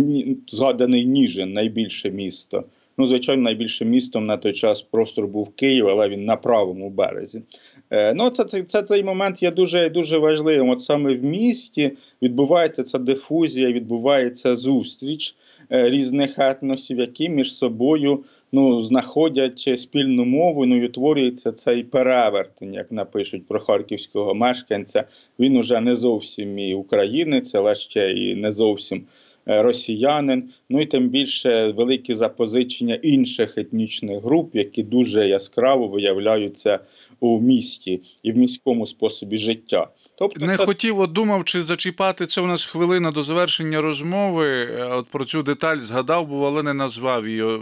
Згаданий 0.51 1.05
Ніжин, 1.05 1.53
найбільше 1.53 2.11
місто. 2.11 2.63
Ну, 2.97 3.05
звичайно, 3.05 3.41
найбільшим 3.41 3.89
містом 3.89 4.25
на 4.25 4.37
той 4.37 4.53
час 4.53 4.81
простор 4.81 5.27
був 5.27 5.55
Київ, 5.55 5.87
але 5.87 6.09
він 6.09 6.25
на 6.25 6.35
правому 6.35 6.89
березі. 6.89 7.41
Е, 7.89 8.13
ну, 8.13 8.29
це, 8.29 8.43
це, 8.43 8.63
це 8.63 8.81
цей 8.81 9.03
момент 9.03 9.43
є 9.43 9.51
дуже 9.51 9.89
дуже 9.89 10.17
важливим. 10.17 10.69
От 10.69 10.81
саме 10.81 11.15
в 11.15 11.23
місті 11.23 11.91
відбувається 12.21 12.83
ця 12.83 12.99
дифузія, 12.99 13.71
відбувається 13.71 14.55
зустріч 14.55 15.35
е, 15.71 15.89
різних 15.89 16.39
етносів, 16.39 16.99
які 16.99 17.29
між 17.29 17.55
собою 17.55 18.23
ну, 18.51 18.81
знаходять 18.81 19.79
спільну 19.79 20.25
мову, 20.25 20.65
ну 20.65 20.83
і 20.83 20.85
утворюється 20.85 21.51
цей 21.51 21.83
перевертень, 21.83 22.73
як 22.73 22.91
напишуть 22.91 23.47
про 23.47 23.59
харківського 23.59 24.35
мешканця. 24.35 25.03
Він 25.39 25.57
уже 25.57 25.79
не 25.79 25.95
зовсім 25.95 26.59
і 26.59 26.73
українець, 26.73 27.55
але 27.55 27.75
ще 27.75 28.11
і 28.11 28.35
не 28.35 28.51
зовсім 28.51 29.05
росіянин. 29.45 30.49
Ну 30.69 30.81
і 30.81 30.85
тим 30.85 31.09
більше 31.09 31.71
великі 31.71 32.15
запозичення 32.15 32.95
інших 32.95 33.57
етнічних 33.57 34.23
груп, 34.23 34.55
які 34.55 34.83
дуже 34.83 35.27
яскраво 35.27 35.87
виявляються 35.87 36.79
у 37.19 37.39
місті 37.39 38.01
і 38.23 38.31
в 38.31 38.37
міському 38.37 38.85
способі 38.85 39.37
життя. 39.37 39.87
Тобто 40.17 40.45
Не 40.45 40.57
це- 40.57 40.65
хотів, 40.65 40.99
от 40.99 41.11
думав, 41.11 41.45
чи 41.45 41.63
зачіпати 41.63 42.25
це 42.25 42.41
у 42.41 42.47
нас 42.47 42.65
хвилина 42.65 43.11
до 43.11 43.23
завершення 43.23 43.81
розмови. 43.81 44.47
Е, 44.71 44.85
От 44.85 45.07
про 45.09 45.25
цю 45.25 45.43
деталь 45.43 45.77
згадав, 45.77 46.27
був, 46.27 46.45
але 46.45 46.63
не 46.63 46.73
назвав 46.73 47.27
її. 47.27 47.59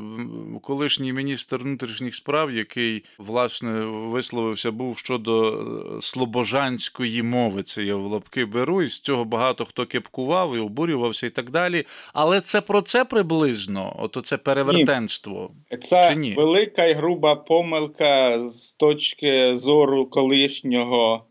Колишній 0.61 1.13
міністр 1.13 1.57
внутрішніх 1.57 2.15
справ, 2.15 2.51
який 2.51 3.03
власне 3.17 3.71
висловився, 3.85 4.71
був 4.71 4.97
щодо 4.97 5.53
е, 5.97 6.01
слобожанської 6.01 7.23
мови. 7.23 7.63
Це 7.63 7.83
я 7.83 7.95
в 7.95 8.05
лапки 8.05 8.45
беру, 8.45 8.81
і 8.81 8.87
з 8.87 8.99
цього 8.99 9.25
багато 9.25 9.65
хто 9.65 9.85
кепкував 9.85 10.55
і 10.55 10.59
обурювався, 10.59 11.27
і 11.27 11.29
так 11.29 11.49
далі. 11.49 11.85
Але 12.13 12.41
це 12.41 12.61
про 12.61 12.81
це 12.81 13.05
приблизно, 13.05 13.95
ото 13.99 14.21
це 14.21 14.37
перевертенство. 14.37 15.51
Це 15.81 16.09
Чи 16.09 16.15
ні? 16.15 16.33
велика 16.37 16.85
і 16.85 16.93
груба 16.93 17.35
помилка 17.35 18.43
з 18.49 18.71
точки 18.73 19.55
зору 19.55 20.05
колишнього 20.05 21.25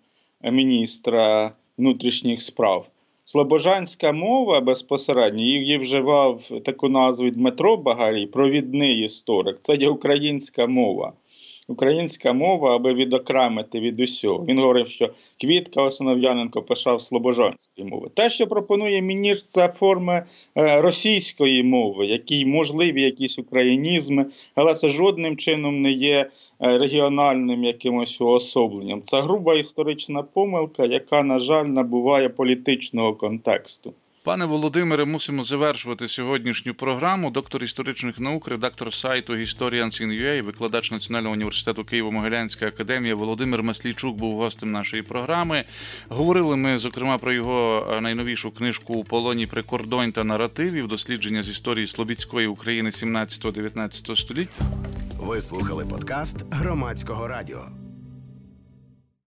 міністра 0.44 1.52
внутрішніх 1.78 2.42
справ. 2.42 2.86
Слобожанська 3.24 4.12
мова 4.12 4.60
безпосередньо 4.60 5.42
її 5.42 5.78
вживав 5.78 6.42
таку 6.64 6.88
назву 6.88 7.30
Дмитро 7.30 7.76
Багарій, 7.76 8.26
провідний 8.26 9.04
історик. 9.04 9.58
Це 9.62 9.74
є 9.74 9.88
українська 9.88 10.66
мова. 10.66 11.12
Українська 11.68 12.32
мова, 12.32 12.76
аби 12.76 12.94
відокремити 12.94 13.80
від 13.80 14.00
усього. 14.00 14.44
Він 14.48 14.58
говорив, 14.58 14.88
що 14.88 15.10
Квітка 15.40 15.82
Основ'яненко 15.82 16.62
писав 16.62 17.02
слобожанської 17.02 17.86
мови. 17.86 18.08
Те, 18.14 18.30
що 18.30 18.46
пропонує 18.46 19.02
міністр, 19.02 19.46
це 19.46 19.68
форми 19.68 20.22
е, 20.56 20.80
російської 20.80 21.62
мови, 21.62 22.06
які 22.06 22.46
можливі 22.46 23.02
якісь 23.02 23.38
українізми, 23.38 24.26
але 24.54 24.74
це 24.74 24.88
жодним 24.88 25.36
чином 25.36 25.82
не 25.82 25.92
є 25.92 26.30
регіональним 26.60 27.64
якимось 27.64 28.20
уособленням. 28.20 29.02
Це 29.02 29.22
груба 29.22 29.54
історична 29.54 30.22
помилка, 30.22 30.86
яка, 30.86 31.22
на 31.22 31.38
жаль, 31.38 31.64
набуває 31.64 32.28
політичного 32.28 33.14
контексту. 33.14 33.94
Пане 34.24 34.44
Володимире, 34.44 35.04
мусимо 35.04 35.44
завершувати 35.44 36.08
сьогоднішню 36.08 36.74
програму. 36.74 37.30
Доктор 37.30 37.64
історичних 37.64 38.18
наук, 38.18 38.48
редактор 38.48 38.94
сайту 38.94 39.32
Historians.in.ua, 39.32 40.42
викладач 40.42 40.90
Національного 40.90 41.32
університету 41.32 41.82
Києво-Могилянська 41.82 42.66
академія 42.66 43.14
Володимир 43.14 43.62
Маслійчук 43.62 44.16
був 44.16 44.36
гостем 44.36 44.70
нашої 44.70 45.02
програми. 45.02 45.64
Говорили 46.08 46.56
ми 46.56 46.78
зокрема 46.78 47.18
про 47.18 47.32
його 47.32 47.88
е, 47.90 48.00
найновішу 48.00 48.50
книжку 48.50 48.94
у 48.94 49.04
полоні 49.04 49.46
прикордонь 49.46 50.12
та 50.12 50.24
наративів, 50.24 50.88
дослідження 50.88 51.42
з 51.42 51.48
історії 51.48 51.86
Слобідської 51.86 52.46
України 52.46 52.90
17-19 52.90 54.16
століття. 54.16 54.64
Ви 55.18 55.40
слухали 55.40 55.84
подкаст 55.84 56.46
громадського 56.50 57.28
радіо. 57.28 57.66